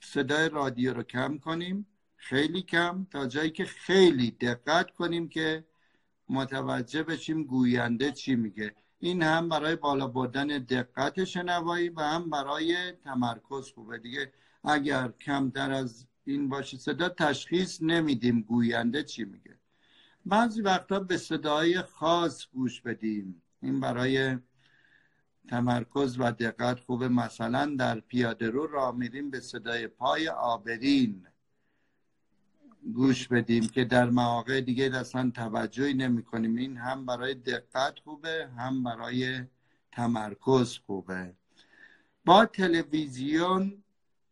صدای 0.00 0.48
رادیو 0.48 0.94
رو 0.94 1.02
کم 1.02 1.38
کنیم. 1.38 1.86
خیلی 2.16 2.62
کم 2.62 3.06
تا 3.10 3.26
جایی 3.26 3.50
که 3.50 3.64
خیلی 3.64 4.30
دقت 4.30 4.90
کنیم 4.90 5.28
که 5.28 5.64
متوجه 6.28 7.02
بشیم 7.02 7.44
گوینده 7.44 8.12
چی 8.12 8.36
میگه. 8.36 8.74
این 8.98 9.22
هم 9.22 9.48
برای 9.48 9.76
بالا 9.76 10.06
بردن 10.06 10.46
دقت 10.46 11.24
شنوایی 11.24 11.88
و 11.88 12.00
هم 12.00 12.30
برای 12.30 12.92
تمرکز 12.92 13.72
خوبه. 13.74 13.98
دیگه 13.98 14.32
اگر 14.64 15.08
کمتر 15.08 15.70
از 15.70 16.06
این 16.24 16.48
باشه 16.48 16.76
صدا 16.76 17.08
تشخیص 17.08 17.82
نمیدیم 17.82 18.40
گوینده 18.40 19.02
چی 19.02 19.24
میگه. 19.24 19.58
بعضی 20.26 20.62
وقتا 20.62 21.00
به 21.00 21.16
صدای 21.16 21.82
خاص 21.82 22.46
گوش 22.52 22.80
بدیم. 22.80 23.42
این 23.62 23.80
برای 23.80 24.38
تمرکز 25.48 26.20
و 26.20 26.30
دقت 26.30 26.80
خوبه. 26.80 27.08
مثلا 27.08 27.76
در 27.78 28.00
پیاده 28.00 28.50
رو 28.50 28.66
را 28.66 28.92
میریم 28.92 29.30
به 29.30 29.40
صدای 29.40 29.86
پای 29.86 30.28
آبرین 30.28 31.26
گوش 32.94 33.28
بدیم 33.28 33.68
که 33.68 33.84
در 33.84 34.10
مواقع 34.10 34.60
دیگه 34.60 34.96
اصلا 34.96 35.30
توجهی 35.34 35.94
نمی 35.94 36.22
کنیم 36.22 36.56
این 36.56 36.76
هم 36.76 37.06
برای 37.06 37.34
دقت 37.34 37.98
خوبه 37.98 38.48
هم 38.58 38.82
برای 38.82 39.44
تمرکز 39.92 40.78
خوبه. 40.86 41.34
با 42.24 42.46
تلویزیون 42.46 43.82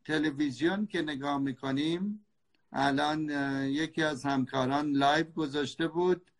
تلویزیون 0.05 0.87
که 0.87 1.03
نگاه 1.03 1.39
می‌کنیم 1.39 2.27
الان 2.73 3.31
یکی 3.65 4.03
از 4.03 4.25
همکاران 4.25 4.93
live 4.93 5.31
گذاشته 5.31 5.89
بود 5.89 6.31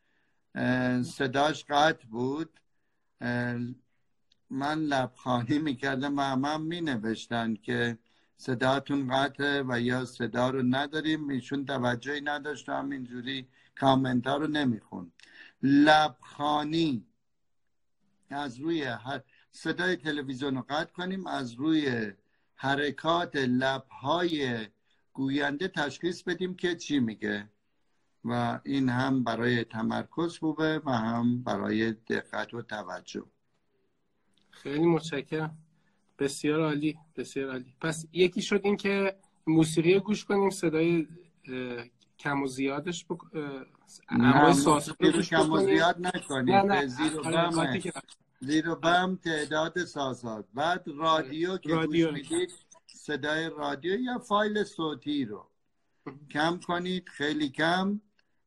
صداش 1.03 1.65
قطع 1.65 2.07
بود. 2.07 2.61
من 4.51 4.79
لبخوانی 4.79 5.59
می‌کردم 5.59 6.19
و 6.19 6.23
همه 6.23 6.57
می 6.57 6.81
نوشتن 6.81 7.55
که 7.55 7.99
صداتون 8.37 9.09
قطعه 9.09 9.63
و 9.69 9.81
یا 9.81 10.05
صدا 10.05 10.51
رو 10.51 10.63
نداریم. 10.63 11.29
ایشون 11.29 11.65
توجهی 11.65 12.21
نداشت 12.21 12.69
و 12.69 12.73
همینجوری 12.73 13.49
کامنت 13.81 14.27
ها 14.27 14.37
رو 14.37 14.47
نمیخون 14.47 15.13
لبخوانی 15.63 17.07
از 18.31 18.59
روی 18.59 18.97
صدای 19.51 19.97
تلویزیون 19.97 20.55
رو 20.55 20.65
قطع 20.69 20.93
کنیم 20.93 21.27
از 21.27 21.53
روی 21.53 22.13
حرکات 22.63 23.37
لبهای 23.37 24.67
گوینده 25.13 25.69
تشخیص 25.69 26.23
بدیم 26.23 26.55
که 26.55 26.77
چی 26.77 27.01
میگه. 27.01 27.49
و 28.25 28.61
این 28.65 28.89
هم 28.89 29.25
برای 29.25 29.65
تمرکز 29.65 30.39
خوبه 30.39 30.81
و 30.85 30.91
هم 30.91 31.43
برای 31.43 31.93
دقت 31.93 32.55
و 32.55 32.63
توجه. 32.63 33.25
خیلی 34.51 34.87
متشکرم. 34.87 35.59
بسیار 36.19 36.61
عالی 36.61 36.99
بسیار 37.17 37.51
عالی. 37.51 37.75
پس 37.81 38.07
یکی 38.13 38.43
شد 38.43 38.61
این 38.65 38.77
که 38.77 39.17
موسیقی 39.47 40.01
گوش 40.01 40.25
کنیم 40.25 40.51
صدای 40.51 41.09
کم 42.19 42.43
و 42.43 42.47
زیادش 42.47 43.07
بک... 43.07 43.19
نه 44.11 45.23
کم 45.23 45.53
و 45.53 45.59
زیاد 45.59 46.07
نکنیم 46.07 46.57
نه 46.57 46.63
نه. 46.63 46.87
بم 47.25 47.81
زیر 48.41 48.69
و 48.69 48.77
بم 48.77 49.19
تعداد 49.25 49.85
سازات 49.85 50.47
بعد 50.55 50.85
رادیو 50.87 51.59
که 51.59 51.75
رادیو. 51.75 52.11
گوش 52.11 52.15
می‌دید 52.15 52.51
صدای 52.87 53.49
رادیو 53.49 54.01
یا 54.01 54.19
فایل 54.19 54.65
صوتی 54.65 55.25
رو؟ 55.25 55.47
کم 56.31 56.61
کنید 56.67 57.09
خیلی 57.09 57.49
کم. 57.49 58.01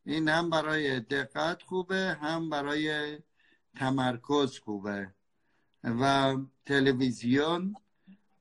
این 0.06 0.30
هم 0.30 0.50
برای 0.50 1.00
دقت 1.00 1.62
خوبه 1.62 2.18
هم 2.22 2.50
برای 2.50 3.18
تمرکز 3.76 4.60
خوبه. 4.60 5.14
و 5.84 6.36
تلویزیون 6.66 7.76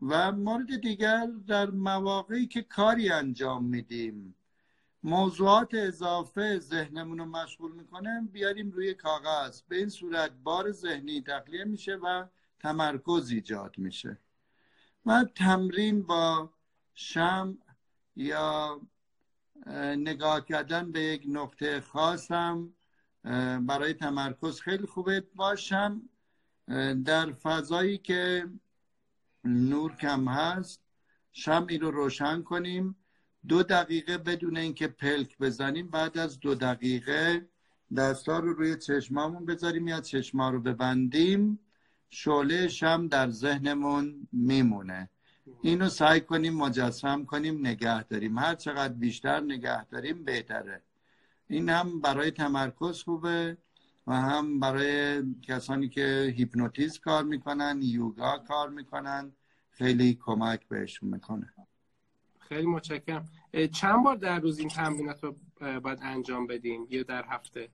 و 0.02 0.32
مورد 0.32 0.80
دیگر 0.80 1.26
در 1.46 1.70
مواقعی 1.70 2.46
که 2.46 2.62
کاری 2.62 3.10
انجام 3.10 3.64
میدیم. 3.64 4.34
موضوعات 5.04 5.74
اضافه 5.74 6.58
ذهنمون 6.58 7.18
رو 7.18 7.24
مشغول 7.24 7.72
می‌کنه 7.72 8.28
بیاریم 8.32 8.70
روی 8.70 8.94
کاغذ. 8.94 9.62
به 9.62 9.76
این 9.76 9.88
صورت 9.88 10.30
بار 10.42 10.72
ذهنی 10.72 11.22
تخلیه 11.22 11.64
میشه 11.64 11.96
و 11.96 12.26
تمرکز 12.60 13.30
ایجاد 13.30 13.78
میشه. 13.78 14.18
و 15.06 15.24
تمرین 15.34 16.02
با 16.02 16.50
شم 16.94 17.58
یا 18.16 18.80
نگاه 19.96 20.44
کردن 20.44 20.92
به 20.92 21.00
یک 21.00 21.24
نقطه 21.28 21.80
خاص 21.80 22.30
هم 22.30 22.74
برای 23.66 23.94
تمرکز 23.94 24.60
خیلی 24.60 24.86
خوبه. 24.86 25.20
باشم 25.20 26.08
در 27.04 27.32
فضایی 27.32 27.98
که 27.98 28.48
نور 29.44 29.96
کم 29.96 30.28
هست 30.28 30.82
شمعی 31.32 31.78
رو 31.78 31.90
روشن 31.90 32.42
کنیم. 32.42 32.96
دو 33.48 33.62
دقیقه 33.62 34.18
بدون 34.18 34.56
اینکه 34.56 34.88
پلک 34.88 35.38
بزنیم 35.38 35.88
بعد 35.88 36.18
از 36.18 36.40
دو 36.40 36.54
دقیقه 36.54 37.48
دستا 37.96 38.38
رو 38.38 38.52
روی 38.52 38.76
چشمامون 38.76 39.46
بذاریم 39.46 39.88
یا 39.88 40.00
چشما 40.00 40.50
رو 40.50 40.60
ببندیم. 40.60 41.58
شعله 42.10 42.68
شم 42.68 43.08
در 43.08 43.30
ذهنمون 43.30 44.28
میمونه. 44.32 45.08
اینو 45.62 45.88
سعی 45.88 46.20
کنیم 46.20 46.54
مجسم 46.54 47.24
کنیم 47.24 47.66
نگه 47.66 48.02
داریم. 48.02 48.38
هر 48.38 48.54
چقدر 48.54 48.92
بیشتر 48.94 49.40
نگه 49.40 49.84
داریم 49.84 50.24
بهتره. 50.24 50.82
این 51.48 51.68
هم 51.68 52.00
برای 52.00 52.30
تمرکز 52.30 53.02
خوبه 53.02 53.56
و 54.06 54.20
هم 54.20 54.60
برای 54.60 55.22
کسانی 55.42 55.88
که 55.88 56.34
هیپنوتیزم 56.36 57.00
کار 57.04 57.24
می‌کنن 57.24 57.78
یوگا 57.82 58.38
کار 58.38 58.68
می‌کنن 58.68 59.32
خیلی 59.70 60.18
کمک 60.24 60.68
بهشون 60.68 61.08
می‌کنه. 61.08 61.52
خیلی 62.52 62.66
متشکرم. 62.66 63.28
چند 63.72 64.04
بار 64.04 64.16
در 64.16 64.40
روز 64.40 64.58
این 64.58 64.68
تمرینات 64.68 65.24
رو 65.24 65.36
باید 65.80 65.98
انجام 66.02 66.46
بدیم 66.46 66.86
یا 66.90 67.02
در 67.02 67.24
هفته؟ 67.28 67.68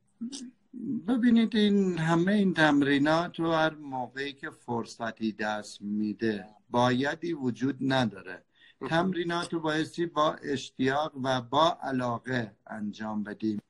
ببینید 1.09 1.57
این 1.57 1.99
همه 1.99 2.33
این 2.33 2.55
تمرینات 2.55 3.41
رو 3.41 3.53
هر 3.53 3.75
موقعی 3.75 4.33
که 4.33 4.51
فرصتی 4.51 5.33
دست 5.33 5.83
میده 5.83 6.47
بایدی 6.71 7.33
وجود 7.33 7.77
نداره. 7.81 8.45
تمرینات 8.89 9.53
رو 9.53 9.61
بایستی 9.61 10.07
با 10.07 10.35
اشتیاق 10.35 11.13
و 11.23 11.41
با 11.41 11.79
علاقه 11.83 12.57
انجام 12.67 13.23
بدیم. 13.23 13.61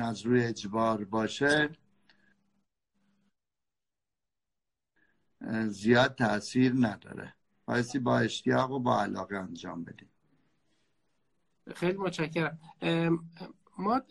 از 0.00 0.22
روی 0.22 0.44
اجبار 0.44 1.04
باشه. 1.04 1.70
زیاد 5.68 6.14
تاثیر 6.14 6.72
نداره. 6.72 7.34
بایستی 7.66 7.98
با 7.98 8.18
اشتیاق 8.18 8.70
و 8.70 8.78
با 8.78 9.02
علاقه 9.02 9.36
انجام 9.36 9.84
بدیم. 9.84 10.08
خیلی 11.74 11.98
متشکرم. 11.98 12.58
ما 13.78 14.02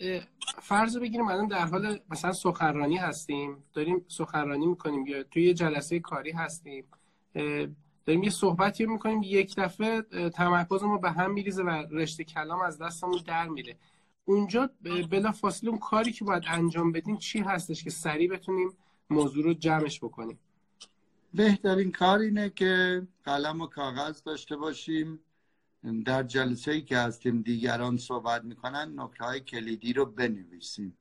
فرض 0.61 0.97
بگیریم 0.97 1.27
الان 1.27 1.47
در 1.47 1.65
حال 1.65 1.99
مثلا 2.09 2.33
سخنرانی 2.33 2.97
هستیم 2.97 3.63
داریم 3.73 4.05
سخنرانی 4.07 4.65
می‌کنیم 4.65 5.07
یا 5.07 5.23
توی 5.23 5.53
جلسه 5.53 5.99
کاری 5.99 6.31
هستیم 6.31 6.85
داریم 8.05 8.23
یه 8.23 8.29
صحبتی 8.29 8.85
می‌کنیم 8.85 9.21
یک 9.23 9.55
دفعه 9.55 10.01
تمرکز 10.29 10.83
ما 10.83 10.97
به 10.97 11.11
هم 11.11 11.33
میریزه 11.33 11.63
و 11.63 11.69
رشته 11.91 12.23
کلام 12.23 12.61
از 12.61 12.77
دستمون 12.77 13.21
در 13.25 13.47
میره. 13.47 13.77
اونجا 14.25 14.69
بلا 15.09 15.31
فاصله 15.31 15.69
اون 15.69 15.79
کاری 15.79 16.11
که 16.11 16.25
باید 16.25 16.43
انجام 16.47 16.91
بدیم 16.91 17.17
چی 17.17 17.39
هستش 17.39 17.83
که 17.83 17.89
سریع 17.89 18.29
بتونیم 18.29 18.77
موضوع 19.09 19.43
رو 19.43 19.53
جمعش 19.53 19.99
بکنیم؟ 19.99 20.39
بهترین 21.33 21.91
کار 21.91 22.19
اینه 22.19 22.49
که 22.49 23.01
قلم 23.23 23.61
و 23.61 23.67
کاغذ 23.67 24.23
داشته 24.23 24.55
باشیم. 24.55 25.19
در 26.05 26.23
جلسه 26.23 26.71
ای 26.71 26.81
که 26.81 26.97
هستیم 26.97 27.41
دیگران 27.41 27.97
صحبت 27.97 28.43
می‌کنن 28.43 28.99
نکته 28.99 29.25
های 29.25 29.39
کلیدی 29.39 29.93
رو 29.93 30.05
بنویسیم. 30.05 30.97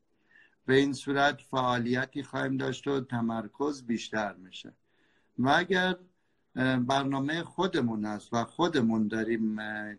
به 0.66 0.75
این 0.75 0.92
صورت 0.92 1.40
فعالیتی 1.40 2.23
خواهیم 2.23 2.57
داشت 2.57 2.87
و 2.87 3.01
تمرکز 3.01 3.83
بیشتر 3.83 4.33
میشه. 4.35 4.73
و 5.38 5.49
اگر 5.49 5.97
برنامه 6.87 7.42
خودمون 7.42 8.05
است 8.05 8.33
و 8.33 8.44
خودمون 8.44 9.09
داریم 9.09 9.59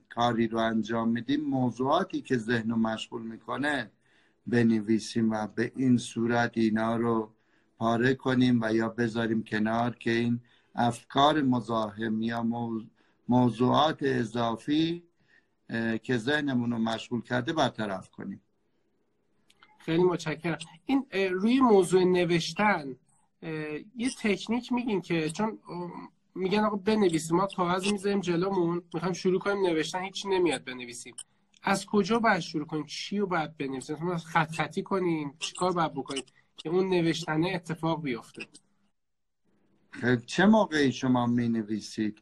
کاری 0.10 0.48
رو 0.48 0.60
انجام 0.60 1.10
میدیم 1.10 1.41
موضوعاتی 1.41 2.21
که 2.21 2.38
ذهن 2.38 2.69
رو 2.69 2.76
مشغول 2.76 3.21
می‌کنه 3.21 3.91
بنویسیم 4.48 5.32
و 5.32 5.48
به 5.48 5.71
این 5.76 5.98
صورت 5.98 6.52
اینا 6.58 6.95
رو 6.95 7.32
پاره 7.78 8.15
کنیم 8.15 8.60
و 8.62 8.74
یا 8.74 8.89
بذاریم 8.89 9.43
کنار 9.43 9.95
که 9.95 10.12
این 10.12 10.39
افکار 10.76 11.41
مزاحم 11.41 12.21
یا 12.21 12.43
موضوعات 13.27 14.03
اضافی 14.03 15.03
که 16.03 16.17
ذهنمون 16.17 16.71
رو 16.71 16.77
مشغول 16.77 17.21
کرده 17.21 17.53
برطرف 17.53 18.09
کنیم. 18.09 18.41
خیلی 19.79 20.03
متشکرم. 20.03 20.57
این 20.85 21.05
روی 21.11 21.59
موضوع 21.59 22.03
نوشتن 22.03 22.95
یه 23.95 24.09
تکنیک 24.19 24.71
میگین 24.71 25.01
که 25.01 25.29
چون 25.29 25.59
میگن 26.35 26.59
آقا 26.59 26.75
بنویسیم 26.75 27.38
ما 27.38 27.47
کاغذ 27.47 27.91
می‌ذاریم 27.91 28.19
جلومون 28.19 28.83
می‌خوایم 28.93 29.13
شروع 29.13 29.39
کنیم 29.39 29.65
نوشتن 29.65 30.03
هیچی 30.03 30.27
نمیاد 30.27 30.63
بنویسیم. 30.63 31.15
از 31.63 31.85
کجا 31.85 32.19
باید 32.19 32.39
شروع 32.39 32.65
کنیم؟ 32.65 32.85
چی 32.85 33.17
رو 33.17 33.27
باید 33.27 33.57
بنویسیم؟ 33.57 33.95
مثلا 33.95 34.17
خط 34.17 34.51
خطی 34.51 34.83
کنیم 34.83 35.33
چیکار 35.39 35.71
باید 35.71 35.93
بکنیم 35.93 36.23
که 36.57 36.69
اون 36.69 36.89
نوشتنه 36.89 37.51
اتفاق 37.55 38.01
بیفته؟ 38.01 38.47
خب 39.91 40.15
چه 40.25 40.45
موقعی 40.45 40.91
شما 40.91 41.25
می 41.25 41.49
نویسید 41.49 42.21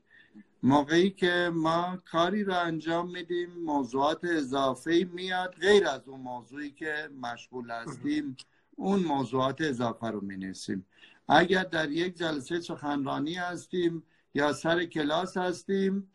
موقعی 0.65 1.09
که 1.09 1.51
ما 1.53 1.97
کاری 2.05 2.43
رو 2.43 2.59
انجام 2.59 3.11
میدیم 3.11 3.49
موضوعات 3.49 4.23
اضافه 4.23 5.07
میاد 5.13 5.55
غیر 5.55 5.87
از 5.87 6.07
اون 6.07 6.19
موضوعی 6.19 6.71
که 6.71 7.09
مشغول 7.21 7.71
هستیم 7.71 8.37
اون 8.75 8.99
موضوعات 8.99 9.61
اضافه 9.61 10.07
رو 10.07 10.21
می 10.21 10.37
نویسیم 10.37 10.85
اگر 11.27 11.63
در 11.63 11.91
یک 11.91 12.17
جلسه 12.17 12.59
سخنرانی 12.59 13.33
هستیم 13.33 14.03
یا 14.33 14.53
سر 14.53 14.85
کلاس 14.85 15.37
هستیم 15.37 16.11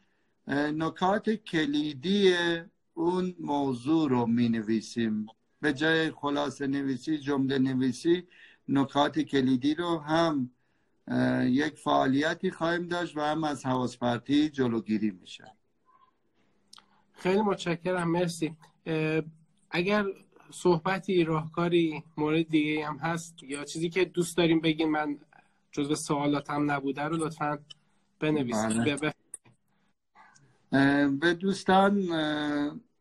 نکات 0.48 1.30
کلیدی 1.30 2.34
اون 2.94 3.34
موضوع 3.40 4.10
رو 4.10 4.26
می 4.26 4.48
نویسیم 4.48 5.26
به 5.60 5.72
جای 5.72 6.10
خلاصه 6.10 6.66
نویسی 6.66 7.18
جمله 7.18 7.58
نویسی 7.58 8.28
نکات 8.68 9.18
کلیدی 9.18 9.74
رو 9.74 9.98
هم 9.98 10.50
یک 11.44 11.78
فعالیتی 11.78 12.50
خواهیم 12.50 12.88
داشت 12.88 13.16
و 13.16 13.20
هم 13.20 13.44
از 13.44 13.66
حواس 13.66 13.98
پرتی 13.98 14.48
جلوگیری 14.48 15.10
میشه. 15.10 15.52
خیلی 17.12 17.40
متشکرم 17.40 18.10
مرسی. 18.10 18.56
اگر 19.70 20.04
صحبتی 20.50 21.24
راهکاری 21.24 22.04
مورد 22.16 22.48
دیگه 22.48 22.86
هم 22.86 22.96
هست 22.96 23.42
یا 23.42 23.64
چیزی 23.64 23.88
که 23.88 24.04
دوست 24.04 24.36
داریم 24.36 24.60
بگین 24.60 24.90
من 24.90 25.18
جزو 25.72 25.94
سوالاتم 25.94 26.70
نبوده 26.70 27.02
رو 27.02 27.16
لطفا 27.16 27.58
بنویسید. 28.20 28.84
بله. 28.84 29.12
به 31.08 31.34
دوستان 31.34 32.12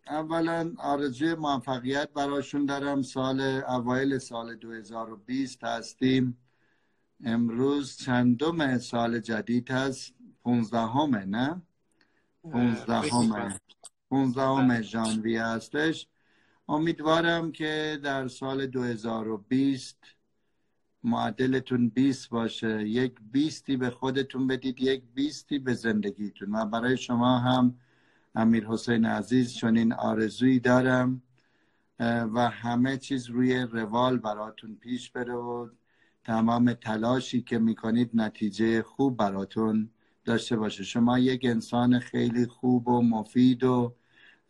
اولا 0.08 0.74
آرزوی 0.78 1.36
موفقیت 1.36 2.10
براشون 2.14 2.66
دارم. 2.66 3.02
سال 3.02 3.42
اوایل 3.42 4.18
سال 4.18 4.56
2020 4.56 5.64
هستیم. 5.64 6.38
امروز 7.24 7.98
چندم 7.98 8.78
سال 8.78 9.20
جدید 9.20 9.72
هست 9.72 10.14
پونزدهمه 10.44 11.26
نه؟ 11.26 11.62
پونزدهمه. 12.52 13.60
پونزدهم 14.10 14.82
ژانویه 14.82 15.44
هستش. 15.44 16.08
امیدوارم 16.70 17.52
که 17.52 18.00
در 18.04 18.28
سال 18.28 18.68
2020 18.68 19.98
معدلتون 21.04 21.90
20 21.90 22.30
باشه. 22.30 22.88
یک 22.88 23.16
بیستی 23.32 23.78
به 23.78 23.90
خودتون 23.90 24.48
بدید 24.48 24.82
یک 24.82 25.04
بیستی 25.14 25.60
به 25.60 25.74
زندگیتون. 25.74 26.56
و 26.56 26.66
برای 26.66 26.98
شما 26.98 27.40
هم 27.40 27.76
امیر 28.36 28.68
حسین 28.68 29.06
عزیز 29.06 29.54
چنین 29.54 29.94
آرزویی 29.94 30.60
دارم 30.60 31.22
و 32.00 32.50
همه 32.50 32.98
چیز 32.98 33.30
روی 33.30 33.60
روال 33.60 34.18
براتون 34.18 34.76
پیش 34.76 35.12
بره 35.12 35.34
و 35.34 35.70
تمام 36.28 36.74
تلاشی 36.74 37.42
که 37.42 37.60
می‌کنید 37.60 38.12
نتیجه 38.14 38.82
خوب 38.82 39.18
براتون 39.18 39.90
داشته 40.26 40.56
باشه. 40.58 40.84
شما 40.84 41.20
یک 41.20 41.46
انسان 41.46 42.00
خیلی 42.00 42.46
خوب 42.46 42.88
و 42.88 43.02
مفید 43.02 43.64
و 43.64 43.96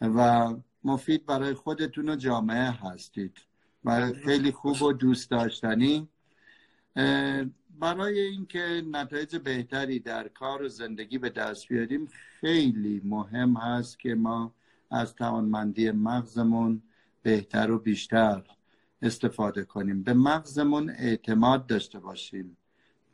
و 0.02 0.54
مفید 0.84 1.26
برای 1.26 1.54
خودتون 1.54 2.10
و 2.10 2.16
جامعه 2.16 2.72
هستید. 2.72 3.38
و 3.86 4.14
خیلی 4.14 4.52
خوب. 4.52 4.82
و 4.82 4.94
دوست 4.94 5.32
داشتنی. 5.32 6.08
برای 7.80 8.20
اینکه 8.20 8.84
نتایج 8.92 9.36
بهتری 9.36 10.00
در 10.00 10.28
کار 10.28 10.64
و 10.64 10.68
زندگی 10.68 11.18
به 11.18 11.30
دست 11.30 11.68
بیاریم 11.68 12.08
خیلی 12.40 13.02
مهم 13.06 13.54
هست 13.54 14.00
که 14.00 14.16
ما 14.16 14.54
از 14.92 15.16
توانمندی 15.16 15.92
مغزمون 15.92 16.82
بهتر 17.24 17.72
و 17.72 17.80
بیشتر 17.80 18.44
استفاده 19.02 19.64
کنیم. 19.64 20.04
به 20.04 20.14
مغزمون 20.14 20.90
اعتماد 20.90 21.68
داشته 21.68 22.00
باشیم. 22.00 22.58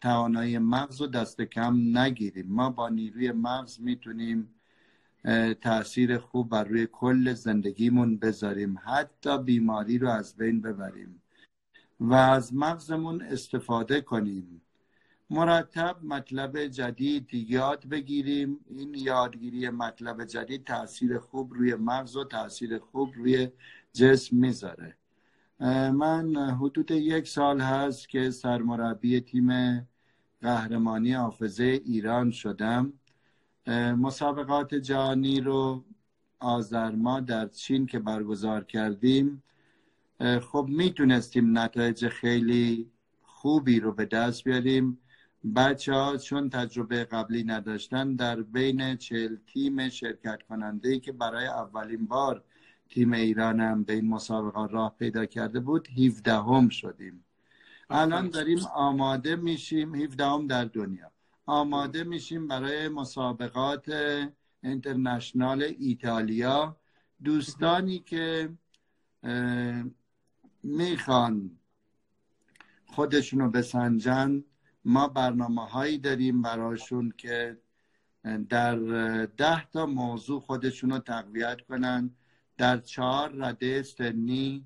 توانایی 0.02 0.58
مغز 0.58 1.02
رو 1.02 1.08
دست 1.08 1.42
کم 1.42 1.98
نگیریم. 1.98 2.46
ما 2.48 2.70
با 2.70 2.90
نیروی 2.90 3.32
مغز 3.32 3.82
می‌تونیم 3.82 4.50
تاثیر 5.62 6.18
خوب 6.18 6.50
بر 6.50 6.64
روی 6.64 6.88
کل 6.92 7.34
زندگیمون 7.34 8.18
بذاریم. 8.18 8.80
حتی 8.86 9.38
بیماری 9.38 9.98
رو 9.98 10.10
از 10.10 10.36
بین 10.36 10.62
ببریم 10.62 11.22
و 12.00 12.14
از 12.14 12.54
مغزمون 12.54 13.22
استفاده 13.22 14.02
کنیم. 14.02 14.62
مرتب 15.30 15.98
مطلب 16.04 16.66
جدید 16.68 17.34
یاد 17.34 17.86
بگیریم. 17.86 18.60
این 18.70 18.94
یادگیری 18.94 19.70
مطلب 19.70 20.26
جدید 20.26 20.64
تاثیر 20.64 21.20
خوب 21.20 21.54
روی 21.54 21.76
مغز 21.76 22.16
و 22.16 22.24
تاثیر 22.24 22.80
خوب 22.80 23.14
روی 23.16 23.50
جسم 23.94 24.38
می‌ذاره. 24.38 24.98
من 25.60 26.36
حدود 26.36 26.92
یک 26.92 27.28
سال 27.28 27.62
هست 27.62 28.10
که 28.10 28.32
سرمربی 28.32 29.22
تیم 29.22 29.80
قهرمانی 30.42 31.14
حافظه 31.14 31.64
ایران 31.64 32.32
شدم. 32.32 32.94
مسابقات 33.98 34.76
جهانی 34.76 35.42
رو 35.42 35.84
آذر 36.40 36.92
ما 36.92 37.20
در 37.20 37.48
چین 37.48 37.86
که 37.86 38.00
برگزار 38.00 38.64
کردیم 38.64 39.44
خب 40.42 40.66
می‌تونستیم 40.70 41.58
نتایج 41.58 42.08
خیلی 42.08 42.92
خوبی 43.22 43.80
رو 43.80 43.92
به 43.92 44.06
دست 44.06 44.44
بیاریم. 44.44 45.00
بچه 45.56 45.94
ها 45.94 46.18
چون 46.18 46.50
تجربه 46.50 47.04
قبلی 47.04 47.44
نداشتن 47.44 48.16
در 48.16 48.42
بین 48.42 48.96
چل 48.96 49.38
تیم 49.54 49.90
شرکت 49.90 50.44
کننده 50.44 51.00
که 51.00 51.12
برای 51.12 51.46
اولین 51.46 52.06
بار 52.06 52.44
تیم 52.94 53.14
ایران 53.14 53.60
هم 53.60 53.84
به 53.84 53.94
این 53.94 54.08
مسابقه 54.10 54.68
راه 54.68 54.96
پیدا 55.00 55.26
کرده 55.26 55.60
بود. 55.60 55.88
17 55.98 56.34
هم 56.34 56.70
شدیم. 56.70 57.26
الان 57.90 58.30
داریم 58.30 58.60
آماده 58.76 59.36
میشیم. 59.36 59.96
17 59.96 60.26
هم 60.26 60.48
در 60.48 60.66
دنیا. 60.66 61.12
آماده 61.46 62.04
میشیم 62.04 62.48
برای 62.48 62.88
مسابقات 62.88 63.92
اینترنشنال 64.64 65.64
ایتالیا. 65.80 66.78
دوستانی 67.24 68.00
که 68.00 68.50
می‌خوان 70.64 71.52
خودشونو 72.86 73.50
بسنجن 73.50 74.44
ما 74.86 75.08
برنامه 75.08 75.66
هایی 75.70 75.98
داریم 75.98 76.42
براشون 76.42 77.14
که 77.18 77.58
در 78.50 78.76
ده 79.26 79.66
تا 79.66 79.86
موضوع 79.86 80.40
خودشونو 80.40 81.00
تقویت 81.00 81.62
کنن. 81.62 82.12
در 82.58 82.78
چهار 82.78 83.32
رده 83.36 83.84
سنی 83.84 84.66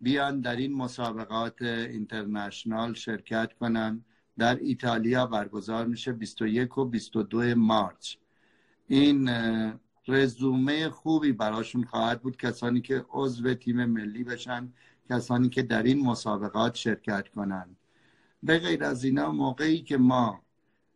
بیان 0.00 0.40
در 0.40 0.56
این 0.56 0.74
مسابقات 0.74 1.62
اینترنشنال 1.62 2.94
شرکت 2.94 3.52
کنن 3.52 4.04
در 4.38 4.56
ایتالیا 4.56 5.26
برگزار 5.26 5.86
میشه 5.86 6.12
21 6.12 6.78
و 6.78 6.84
22 6.84 7.54
مارچ. 7.54 8.16
این 8.88 9.30
رزومه 10.08 10.88
خوبی 10.88 11.32
براشون 11.32 11.84
خواهد 11.84 12.22
بود 12.22 12.36
کسانی 12.36 12.80
که 12.80 13.04
عضو 13.10 13.54
تیم 13.54 13.84
ملی 13.84 14.24
بشن 14.24 14.72
کسانی 15.10 15.48
که 15.48 15.62
در 15.62 15.82
این 15.82 16.06
مسابقات 16.06 16.74
شرکت 16.74 17.28
کنند. 17.28 17.76
به 18.42 18.58
غیر 18.58 18.84
از 18.84 19.04
اینا 19.04 19.32
موقعی 19.32 19.82
که 19.82 19.98
ما 19.98 20.42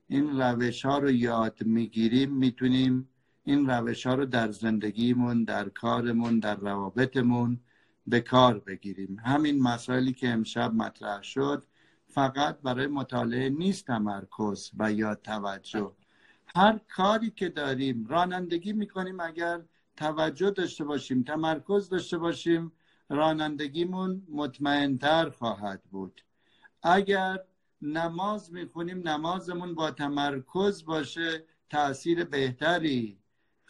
این 0.08 0.40
روش 0.40 0.84
ها 0.84 0.98
رو 0.98 1.10
یاد 1.10 1.62
می‌گیریم 1.64 2.32
می‌تونیم 2.32 3.08
این 3.44 3.70
روش 3.70 4.06
ها 4.06 4.14
رو 4.14 4.26
در 4.26 4.50
زندگیمون 4.50 5.44
در 5.44 5.68
کارمون 5.68 6.38
در 6.38 6.56
روابطمون 6.56 7.60
به 8.06 8.20
کار 8.20 8.58
بگیریم. 8.58 9.16
همین 9.24 9.62
مسائلی 9.62 10.12
که 10.12 10.28
امشب 10.28 10.74
مطرح 10.74 11.22
شد 11.22 11.64
فقط 12.08 12.60
برای 12.60 12.86
مطالعه 12.86 13.50
نیست 13.50 13.86
تمرکز 13.86 14.70
و 14.78 14.92
یا 14.92 15.14
توجه. 15.14 15.92
هر 16.54 16.80
کاری 16.88 17.30
که 17.30 17.48
داریم 17.48 18.06
رانندگی 18.06 18.72
می‌کنیم 18.72 19.20
اگر 19.20 19.62
توجه 19.96 20.50
داشته 20.50 20.84
باشیم 20.84 21.22
تمرکز 21.22 21.88
داشته 21.88 22.18
باشیم 22.18 22.72
رانندگیمون 23.08 24.22
مطمئنتر 24.30 25.30
خواهد 25.30 25.82
بود. 25.90 26.24
اگر 26.82 27.38
نماز 27.82 28.52
می‌خونیم 28.52 29.08
نمازمون 29.08 29.74
با 29.74 29.90
تمرکز 29.90 30.84
باشه 30.84 31.44
تاثیر 31.70 32.24
بهتری 32.24 33.21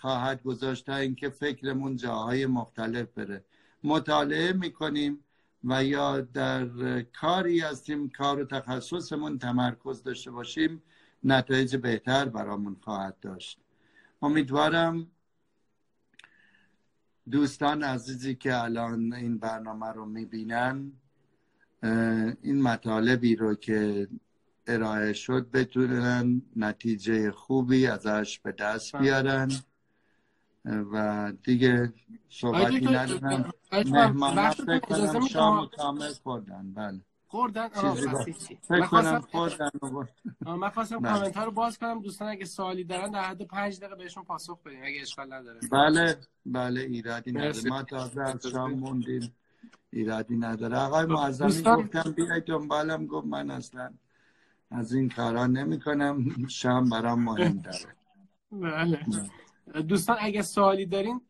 خواهد 0.03 0.43
گذاشت 0.43 0.87
تا 0.87 0.97
اینکه 0.97 1.29
فکرمون 1.31 1.97
جاهای 1.97 2.47
مختلف 2.47 3.09
بره. 3.09 3.45
مطالعه 3.85 4.53
می‌کنیم 4.53 5.19
و 5.65 5.85
یا 5.85 6.21
در 6.21 6.67
کاری 7.03 7.61
هستیم 7.61 8.09
کار 8.09 8.41
و 8.41 8.45
تخصصمون 8.45 9.39
تمرکز 9.39 10.03
داشته 10.03 10.31
باشیم 10.31 10.83
نتایج 11.25 11.77
بهتر 11.77 12.25
برامون 12.25 12.77
خواهد 12.81 13.21
داشت. 13.21 13.59
امیدوارم 14.23 15.07
دوستان 17.31 17.83
عزیزی 17.83 18.35
که 18.35 18.63
الان 18.63 19.13
این 19.13 19.39
برنامه 19.39 19.87
رو 19.87 20.07
می‌بینن 20.07 20.93
این 22.43 22.63
مطالبی 22.63 23.37
رو 23.37 23.55
که 23.55 24.09
ارائه 24.67 25.13
شد 25.13 25.51
بتونن 25.51 26.43
نتیجه 26.57 27.31
خوبی 27.31 27.87
ازش 27.87 28.39
به 28.39 28.53
دست 28.53 28.97
بیارن. 28.97 29.51
و 30.65 31.33
دیگه 31.45 31.93
صحبتی 32.29 32.81
ندارم 32.81 33.51
مهمان 33.73 34.51
فکر 34.51 34.79
کنم 34.79 35.27
شام 35.27 35.69
کامل 35.77 36.13
خوردن. 36.23 36.73
بله. 36.75 37.01
خوردن؟ 37.27 37.69
فکر 37.69 38.87
کنم 38.87 39.21
خوردن 39.21 39.71
من 40.47 40.71
خواستم 40.71 41.01
کامنت 41.03 41.37
رو 41.37 41.51
باز 41.51 41.79
کنم. 41.79 42.03
دوستان 42.03 42.29
اگه 42.29 42.45
سوالی 42.45 42.85
دارن 42.85 43.11
در 43.11 43.23
حد 43.23 43.43
پنج 43.43 43.79
دقیقه 43.81 43.97
بهشون 43.97 44.25
پاسخ 44.25 44.63
بدیم 44.63 44.81
اگه 44.85 45.01
اشکال 45.01 45.33
نداره. 45.33 45.61
بله 45.73 46.17
بله 46.47 46.81
ایرادی 46.81 47.33
نداره. 47.33 47.69
ما 47.69 47.83
تازه 47.83 48.21
از 48.23 48.47
شام 48.47 48.73
موندیم. 48.73 49.35
ایرادی 49.91 50.37
نداره. 50.37 50.77
آقای 50.77 51.07
معظمی 51.07 51.49
دوستان... 51.49 51.83
گفتم 51.83 52.13
بیای 52.13 52.41
دنبالم. 52.41 53.07
گفت 53.07 53.27
من 53.27 53.51
اصلا 53.51 53.91
از 54.71 54.93
این 54.93 55.09
کارا 55.09 55.47
نمی 55.47 55.81
کنم 55.81 56.47
شام 56.49 56.89
برام 56.89 57.23
مهم 57.23 57.59
داره 57.59 57.97
بله. 58.53 59.07
دوستان 59.89 60.17
اگه 60.21 60.43
سوالی 60.43 60.87
دارین 60.87 61.21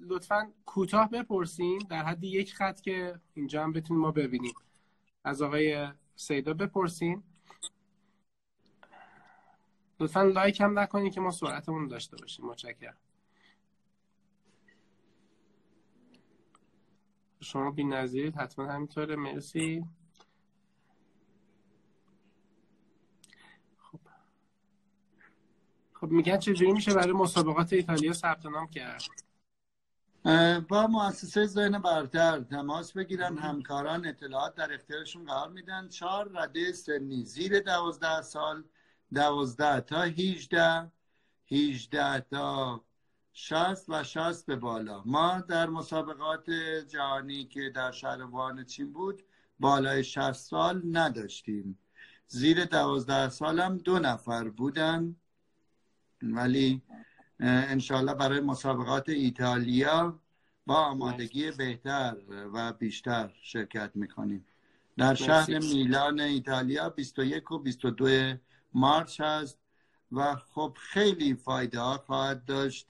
لطفا 0.00 0.52
کوتاه 0.66 1.10
بپرسین. 1.10 1.78
در 1.90 2.04
حد 2.04 2.24
یک 2.24 2.54
خط 2.54 2.80
که 2.80 3.20
اینجا 3.34 3.62
هم 3.62 3.72
بتونیم 3.72 4.02
ما 4.02 4.10
ببینیم. 4.10 4.54
از 5.24 5.42
آقای 5.42 5.88
سیدا 6.16 6.54
بپرسین. 6.54 7.22
لطفا 10.00 10.22
لایک 10.22 10.60
هم 10.60 10.78
نکنین 10.78 11.10
که 11.10 11.20
ما 11.20 11.30
سرعتمون 11.30 11.88
داشته 11.88 12.16
باشیم. 12.16 12.46
متشکرم. 12.46 12.96
شما 17.40 17.70
بی 17.70 17.84
نظیرید 17.84 18.36
حتما 18.36 18.66
همینطوره. 18.66 19.16
مرسی. 19.16 19.84
خب 26.04 26.10
میگن 26.10 26.38
چجوری 26.38 26.72
میشه 26.72 26.94
برای 26.94 27.12
مسابقات 27.12 27.72
ایتالیا 27.72 28.12
ثبت 28.12 28.46
نام 28.46 28.68
کرد؟ 28.68 29.02
با 30.68 30.86
مؤسسه 30.86 31.46
ذهن 31.46 31.78
برتر 31.78 32.40
تماس 32.40 32.92
بگیرن 32.92 33.38
همکاران 33.38 34.06
اطلاعات 34.06 34.54
در 34.54 34.74
اختیارشون 34.74 35.24
قرار 35.24 35.48
میدن. 35.48 35.88
چهار 35.88 36.30
رده 36.34 36.72
سنی 36.72 37.24
زیر 37.24 37.60
دوازده 37.60 38.22
سال 38.22 38.64
دوازده 39.14 39.80
تا 39.80 40.02
هیجده 40.02 40.92
هیجده 41.44 42.20
تا 42.20 42.80
شست 43.32 43.86
و 43.88 44.02
شست 44.02 44.46
به 44.46 44.56
بالا. 44.56 45.02
ما 45.06 45.40
در 45.40 45.66
مسابقات 45.66 46.50
جهانی 46.88 47.44
که 47.44 47.70
در 47.74 47.90
شهر 47.90 48.22
وان 48.22 48.64
چین 48.64 48.92
بود 48.92 49.22
بالای 49.60 50.04
شست 50.04 50.50
سال 50.50 50.82
نداشتیم. 50.84 51.78
زیر 52.26 52.64
دوازده 52.64 53.28
سال 53.28 53.60
هم 53.60 53.78
دو 53.78 53.98
نفر 53.98 54.48
بودن. 54.48 55.16
ولی 56.32 56.82
انشالله 57.40 58.14
برای 58.14 58.40
مسابقات 58.40 59.08
ایتالیا 59.08 60.20
با 60.66 60.74
آمادگی 60.74 61.50
بهتر 61.50 62.16
و 62.54 62.72
بیشتر 62.72 63.32
شرکت 63.42 63.90
می‌کنیم. 63.94 64.46
در 64.96 65.14
شهر 65.14 65.58
میلان 65.58 66.20
ایتالیا 66.20 66.88
21 66.88 67.50
و 67.50 67.58
22 67.58 68.34
مارچ 68.74 69.20
هست 69.20 69.58
و 70.12 70.34
خب 70.34 70.76
خیلی 70.80 71.34
فایده 71.34 71.80
ها 71.80 71.98
خواهد 71.98 72.44
داشت. 72.44 72.86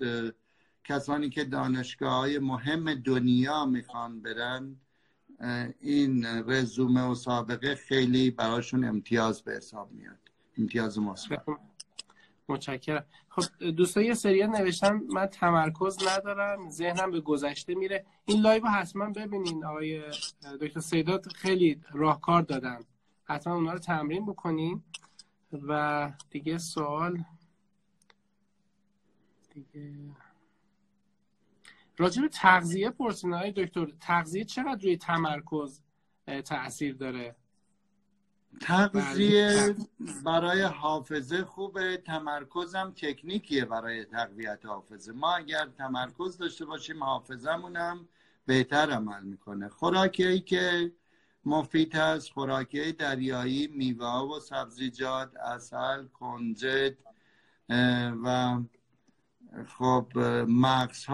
کسانی 0.84 1.30
که 1.30 1.44
دانشگاه 1.44 2.12
های 2.12 2.38
مهم 2.38 2.94
دنیا 2.94 3.64
می‌خوان 3.64 4.22
برن 4.22 4.76
این 5.80 6.26
رزومه 6.26 7.02
و 7.02 7.14
سابقه 7.14 7.74
خیلی 7.74 8.30
براشون 8.30 8.84
امتیاز 8.84 9.42
به 9.42 9.52
حساب 9.52 9.92
میاد. 9.92 10.18
امتیاز 10.58 10.98
مثبت 10.98 11.44
متشکرم. 12.48 13.04
خب 13.28 13.70
دوستان 13.70 14.04
یه 14.04 14.14
سری 14.14 14.46
نوشتن 14.46 15.00
من 15.12 15.26
تمرکز 15.26 15.98
ندارم 16.08 16.70
ذهنم 16.70 17.10
به 17.10 17.20
گذشته 17.20 17.74
میره. 17.74 18.06
این 18.24 18.40
live 18.40 18.66
حتما 18.66 19.10
ببینین. 19.10 19.64
آقای 19.64 20.02
دکتر 20.60 20.80
سیدات 20.80 21.28
خیلی 21.28 21.80
راهکار 21.92 22.42
دادن. 22.42 22.80
حتما 23.24 23.54
اونا 23.54 23.72
رو 23.72 23.78
تمرین 23.78 24.26
بکنین. 24.26 24.82
و 25.68 26.12
دیگه 26.30 26.58
سوال 26.58 27.24
دیگه. 29.50 29.94
راجع 31.96 32.22
به 32.22 32.28
تغذیه 32.28 32.90
پرسیدن. 32.90 33.32
آقای 33.32 33.52
دکتر 33.52 33.86
تغذیه 34.00 34.44
چقدر 34.44 34.82
روی 34.82 34.96
تمرکز 34.96 35.80
تاثیر 36.44 36.94
داره؟ 36.94 37.36
تغذیه 38.60 39.76
برای 40.24 40.62
حافظه 40.62 41.44
خوبه. 41.44 41.96
تمرکزم 41.96 42.92
تکنیکیه 42.96 43.64
برای 43.64 44.04
تقویت 44.04 44.66
حافظه. 44.66 45.12
ما 45.12 45.34
اگر 45.34 45.66
تمرکز 45.78 46.38
داشته 46.38 46.64
باشیم 46.64 47.04
حافظمون 47.04 47.76
هم 47.76 48.08
بهتر 48.46 48.90
عمل 48.90 49.22
می‌کنه. 49.22 49.68
خوراکی 49.68 50.40
که 50.40 50.92
مفید 51.44 51.94
هست 51.94 52.30
خوراکی 52.30 52.92
دریایی 52.92 53.66
میوه 53.66 54.06
و 54.06 54.40
سبزیجات 54.40 55.36
اصل 55.36 56.04
کنجد 56.04 56.96
و 58.24 58.58
خب 59.78 60.18
مغز 60.48 61.04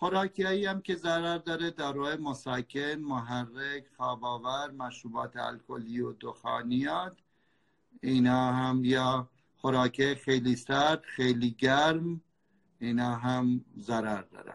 ها 0.00 0.08
خوراکی 0.08 0.66
هم 0.66 0.80
که 0.80 0.96
ضرر 0.96 1.38
داره 1.38 1.70
داروهای 1.70 2.16
مساکن 2.16 2.94
محرک 2.94 3.84
خواباور 3.96 4.70
مشروبات 4.70 5.36
الکلی 5.36 6.00
و 6.00 6.12
دخانیات. 6.12 7.16
اینا 8.00 8.52
هم 8.52 8.84
یا 8.84 9.28
خوراکی 9.56 10.14
خیلی 10.14 10.56
سرد 10.56 11.02
خیلی 11.02 11.50
گرم 11.50 12.20
اینا 12.78 13.16
هم 13.16 13.64
ضرر 13.78 14.22
داره. 14.22 14.54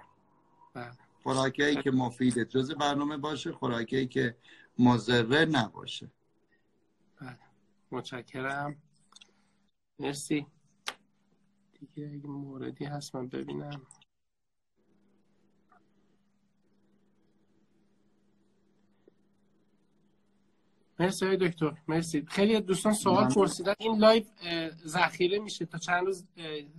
بله. 0.73 0.91
خوراکی 1.23 1.75
که 1.75 1.91
مفید 1.91 2.43
جز 2.43 2.71
برنامه 2.71 3.17
باشه 3.17 3.51
خوراکی 3.51 4.08
که 4.08 4.38
مضره 4.79 5.45
نباشه. 5.45 6.12
بله. 7.21 7.39
متشکرم. 7.91 8.75
مرسی. 9.99 10.47
دیگه 11.79 12.12
اگه 12.13 12.27
موردی 12.27 12.86
هست 12.86 13.15
من 13.15 13.27
ببینم. 13.27 13.82
مرسی 20.99 21.25
های 21.25 21.38
دکتر 21.38 21.73
مرسی. 21.88 22.25
خیلی 22.27 22.62
دوستان 22.62 22.93
سوال 22.93 23.34
پرسیدن. 23.34 23.73
این 23.79 23.97
لایو 23.97 24.23
ذخیره 24.86 25.39
میشه 25.39 25.65
تا 25.65 25.77
چند 25.77 26.06
روز؟ 26.06 26.25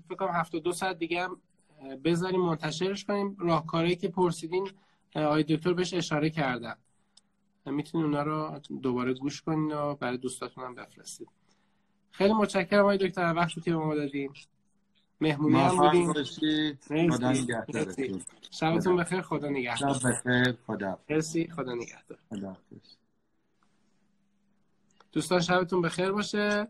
فکر 0.08 0.16
کنم 0.18 0.28
72 0.28 0.72
ساعت 0.72 0.98
دیگه 0.98 1.22
هم 1.22 1.40
بذاریم 2.04 2.40
منتشرش 2.40 3.04
کنیم. 3.04 3.36
راهکاری 3.40 3.96
که 3.96 4.08
پرسیدین 4.08 4.70
آقای 5.14 5.42
دکتر 5.42 5.72
بهش 5.72 5.94
اشاره 5.94 6.30
کردن 6.30 6.74
می‌تونید 7.66 8.06
اونا 8.06 8.22
رو 8.22 8.60
دوباره 8.82 9.14
گوش 9.14 9.42
کنین 9.42 9.72
و 9.72 9.94
برای 9.94 10.16
دوستاتون 10.16 10.64
هم 10.64 10.74
بفرستید. 10.74 11.28
خیلی 12.10 12.32
متشکرم 12.32 12.80
آقای 12.80 12.98
دکتر 12.98 13.34
وقتی 13.36 13.60
که 13.60 13.70
به 13.70 13.76
ما 13.76 13.94
دادیم 13.94 14.32
مهمونی 15.20 15.60
هم 15.60 15.76
بودیم 15.76 16.12
شبتون 18.50 18.96
بخیر. 18.96 19.22
خدا 19.22 19.48
نگهدار. 19.48 19.94
شب 19.94 20.08
بخیر. 20.08 20.56
خدا 20.66 20.98
مرسی. 21.10 21.48
خدا 21.56 21.74
نگهدار. 21.74 22.18
خدا 22.30 22.56
دوستان 25.14 25.40
شبتون 25.40 25.82
بخیر 25.82 26.12
باشه. 26.12 26.68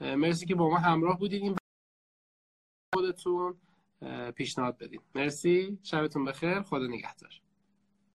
مرسی 0.00 0.46
که 0.46 0.54
با 0.54 0.68
ما 0.70 0.78
همراه 0.78 1.18
بودید 1.18 1.42
این 1.42 1.56
خودتون 2.94 3.56
پیشنهاد 4.34 4.78
بدین. 4.78 5.00
مرسی. 5.14 5.78
شبتون 5.82 6.24
بخیر. 6.24 6.62
خدا 6.62 6.86
نگهدار. 6.86 7.40